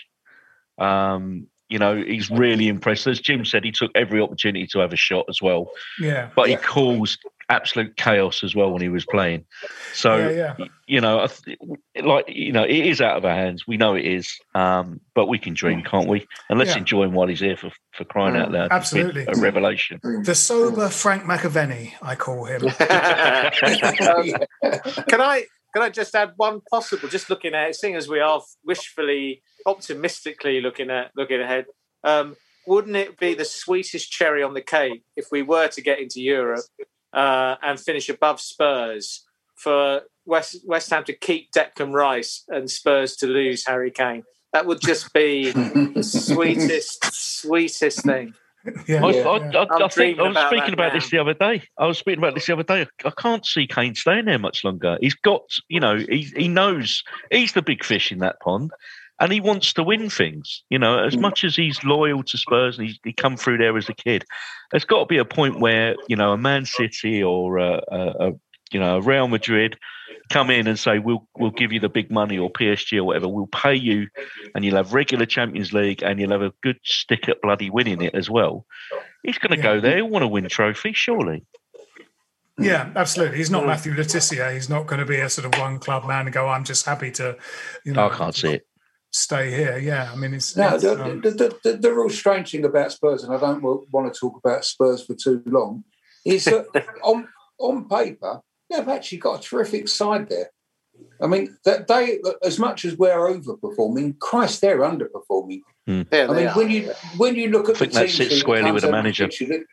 [0.78, 3.06] Um, you know, he's really impressed.
[3.06, 5.70] As Jim said, he took every opportunity to have a shot as well.
[5.98, 6.28] Yeah.
[6.36, 6.56] But Yeah.
[6.58, 7.18] he caused
[7.48, 9.44] absolute chaos as well when he was playing.
[9.92, 10.66] So Yeah, yeah.
[10.86, 11.26] you know,
[12.02, 13.66] like you know, it is out of our hands.
[13.66, 16.26] We know it is, um, but we can dream, can't we?
[16.48, 16.78] And let's Yeah.
[16.78, 18.68] enjoy him while he's here for, for crying out loud.
[18.72, 19.26] Absolutely.
[19.28, 20.00] a revelation.
[20.02, 22.60] The sober Frank McAvennie, I call him.
[25.08, 25.44] can I
[25.74, 27.08] can I just add one possible?
[27.08, 31.66] Just looking at seeing as we are wishfully, optimistically looking at looking ahead,
[32.04, 35.98] um, wouldn't it be the sweetest cherry on the cake if we were to get
[35.98, 36.64] into Europe
[37.14, 39.24] uh, and finish above Spurs
[39.54, 44.24] for West West Ham to keep Declan Rice and Spurs to lose Harry Kane?
[44.52, 48.34] That would just be the sweetest, sweetest thing.
[48.86, 49.04] Yeah.
[49.04, 49.28] I, Yeah.
[49.28, 50.94] I, I, I'm I think I was about speaking about now.
[50.94, 51.62] this the other day.
[51.78, 52.86] I was speaking about this the other day.
[53.04, 54.96] I can't see Kane staying there much longer.
[55.00, 58.70] He's got, you know, he he knows he's the big fish in that pond,
[59.20, 60.64] and he wants to win things.
[60.70, 61.06] You know, Mm.
[61.06, 63.94] as much as he's loyal to Spurs and he's, he come through there as a
[63.94, 64.24] kid,
[64.70, 67.98] there's got to be a point where you know a Man City or a, a,
[68.28, 68.32] a
[68.72, 69.78] you know a Real Madrid
[70.30, 73.28] come in and say we'll we'll give you the big money or PSG or whatever.
[73.28, 74.08] We'll pay you,
[74.54, 78.00] and you'll have regular Champions League and you'll have a good stick at bloody winning
[78.02, 78.66] it as well.
[79.22, 79.62] He's going to Yeah.
[79.74, 79.96] go there.
[79.96, 81.44] He'll want to win trophy, surely.
[82.58, 83.38] Yeah, absolutely.
[83.38, 84.52] He's not Matthew Le Tissier.
[84.54, 86.86] He's not going to be a sort of one club man and go, I'm just
[86.86, 87.36] happy to,
[87.84, 88.66] you know, I can't see it.
[89.14, 89.78] Stay here.
[89.78, 90.10] Yeah.
[90.12, 92.92] I mean, it's, No, it's, the, um, the, the, the, the real strange thing about
[92.92, 95.84] Spurs, and I don't want to talk about Spurs for too long,
[96.26, 96.66] is that
[97.02, 97.28] on
[97.58, 100.50] on paper they've actually got a terrific side there.
[101.20, 105.60] I mean, that they as much as we're overperforming, Christ, they're underperforming.
[105.86, 106.56] Yeah, I they mean, are.
[106.56, 109.28] when you when you look at I think the that sits squarely with the manager.
[109.48, 109.66] look-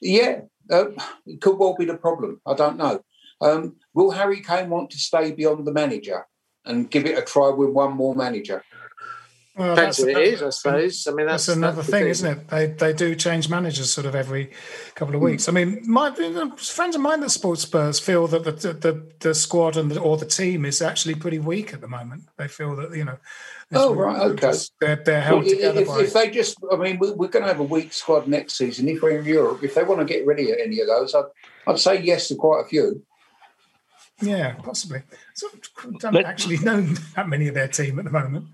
[0.00, 0.40] yeah,
[0.70, 0.86] uh,
[1.26, 2.40] it could well be the problem.
[2.46, 3.00] I don't know.
[3.40, 6.26] Um, will Harry Kane want to stay beyond the manager
[6.64, 8.62] and give it a try with one more manager?
[9.56, 11.06] well, that's- it is, I suppose.
[11.06, 12.48] I mean, That's, that's, another that's thing, isn't it?
[12.48, 14.50] They they do change managers sort of every
[14.96, 15.26] couple of hmm.
[15.26, 15.48] weeks.
[15.48, 16.12] I mean, my
[16.56, 20.16] friends of mine that support Spurs feel that the the, the squad and the, or
[20.16, 22.24] the team is actually pretty weak at the moment.
[22.36, 23.18] They feel that you know.
[23.72, 24.52] Oh, right, okay.
[24.80, 26.00] They're they're held Well, together if, by.
[26.00, 28.88] if they just, I mean, we- we're going to have a weak squad next season.
[28.88, 31.24] If we're in Europe, if they want to get rid of any of those, I'd,
[31.66, 33.02] I'd say yes to quite a few.
[34.20, 35.02] Yeah, possibly.
[35.34, 35.48] So,
[35.98, 36.80] don't Let- actually know
[37.16, 38.46] that many of their team at the moment.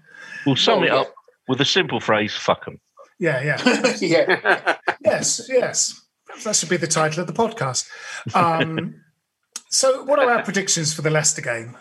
[0.47, 0.97] We'll sum Oh, it yeah.
[1.01, 1.15] up
[1.49, 2.81] with a simple phrase: "Fuck them."
[3.19, 3.95] Yeah, yeah.
[4.01, 6.01] yeah, yes, yes.
[6.45, 7.89] That should be the title of the podcast.
[8.35, 8.95] Um,
[9.71, 11.77] so, what are our predictions for the Leicester game?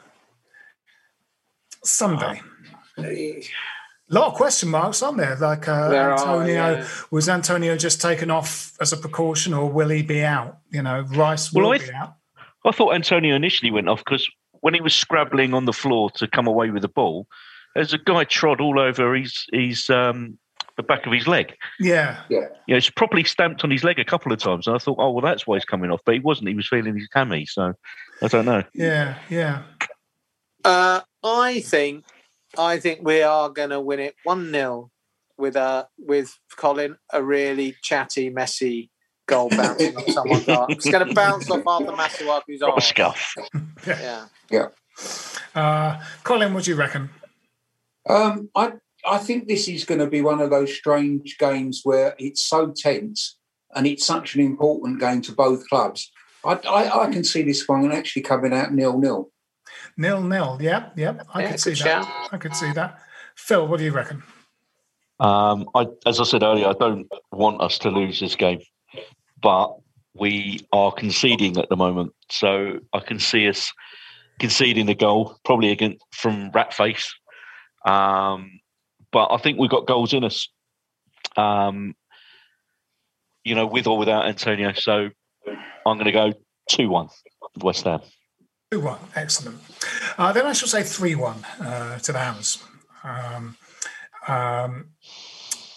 [1.83, 2.41] Sunday.
[2.97, 3.41] A
[4.09, 5.37] lot of question marks on there.
[5.37, 6.87] Like uh, There are, Antonio, yeah.
[7.11, 10.57] was Antonio just taken off as a precaution, or will he be out?
[10.71, 12.15] You know, Rice will Well, I be th- out.
[12.65, 14.27] I thought Antonio initially went off because
[14.61, 17.27] when he was scrabbling on the floor to come away with the ball,
[17.75, 20.37] there's a guy trod all over his his um,
[20.77, 21.55] the back of his leg.
[21.79, 22.47] Yeah, yeah.
[22.67, 24.97] You know, it's properly stamped on his leg a couple of times, and I thought,
[24.99, 26.01] oh well, that's why he's coming off.
[26.05, 26.49] But he wasn't.
[26.49, 27.73] He was feeling his hammy, so
[28.21, 28.63] I don't know.
[28.73, 29.63] yeah, yeah.
[30.65, 32.05] Uh, I think
[32.57, 34.91] I think we are going to win it one 0
[35.37, 38.89] with a with Colin a really chatty, messy
[39.29, 40.69] goal bouncing off someone's arm.
[40.71, 42.79] It's going to bounce off Arthur Masuaku's arm.
[42.79, 43.33] Scuff.
[44.51, 44.67] Yeah.
[45.55, 47.09] Uh, Colin, what do you reckon?
[48.09, 48.73] Um, I
[49.05, 52.73] I think this is going to be one of those strange games where it's so
[52.75, 53.37] tense
[53.75, 56.11] and it's such an important game to both clubs.
[56.43, 59.29] I, I, I can see this one actually coming out nil nil.
[59.95, 60.57] Nil nil.
[60.59, 61.21] Yeah, yeah.
[61.33, 62.05] I Yeah, could see good that.
[62.05, 62.33] shout.
[62.33, 62.99] I could see that.
[63.37, 64.23] Phil, what do you reckon?
[65.19, 68.61] Um, I, as I said earlier, I don't want us to lose this game,
[69.41, 69.75] but
[70.13, 72.13] we are conceding at the moment.
[72.29, 73.71] So I can see us
[74.39, 77.07] conceding the goal, probably again from Ratface.
[77.85, 78.59] Um,
[79.11, 80.49] but I think we've got goals in us.
[81.37, 81.95] Um,
[83.43, 84.73] you know, with or without Antonio.
[84.73, 85.09] So
[85.85, 86.33] I'm going to go
[86.69, 87.09] two-one
[87.61, 88.01] West Ham.
[88.71, 88.99] 2 1.
[89.15, 89.59] Excellent.
[90.17, 92.63] Uh, then I shall say 3 1 uh, to the Hammers.
[93.03, 93.57] Um,
[94.27, 94.89] um,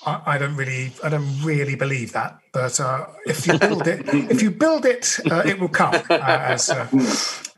[0.05, 4.03] I, I don't really, I don't really believe that, but uh, if you build it,
[4.31, 5.95] if you build it, uh, it will come.
[6.11, 6.89] Uh, as uh,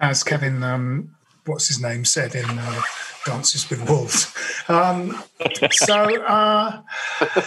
[0.00, 1.14] as Kevin, um,
[1.46, 2.82] what's his name, said in uh,
[3.24, 4.34] Dances with Wolves.
[4.68, 5.22] Um,
[5.72, 5.94] so
[6.24, 6.82] uh,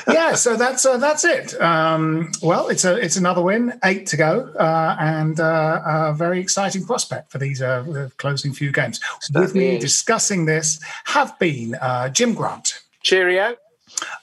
[0.07, 1.59] yeah, so that's uh, that's it.
[1.61, 6.39] Um, well, it's a it's another win, eight to go, uh, and uh, a very
[6.39, 8.99] exciting prospect for these uh, closing few games.
[9.33, 13.55] With me discussing this have been uh, Jim Grant, Cheerio.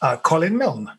[0.03, 0.91] Uh, Colin Milne,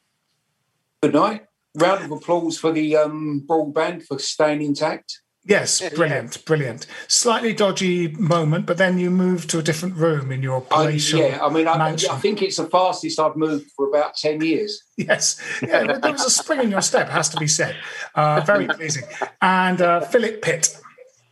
[1.02, 1.46] Good night.
[1.76, 5.20] Round of applause for the um, broadband for staying intact.
[5.48, 6.88] Yes, brilliant, brilliant.
[7.08, 11.38] Slightly dodgy moment, but then you move to a different room in your I, yeah,
[11.40, 11.90] I mean, I.
[11.92, 14.82] I think it's the fastest I've moved for about 10 years.
[14.98, 17.76] Yes, yeah, there was a spring in your step, has to be said.
[18.16, 19.04] Uh, very pleasing.
[19.42, 20.76] And uh, Philip Pitt,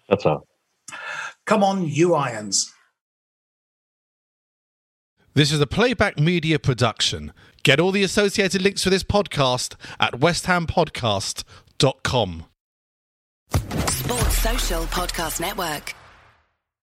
[0.09, 0.45] That's all.
[1.45, 2.72] come on, you irons.
[5.35, 7.33] This is a playback media production.
[7.63, 12.45] Get all the associated links for this podcast at westhampodcast.com.
[13.49, 15.95] Sports Social Podcast Network.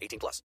[0.00, 0.42] 18 plus.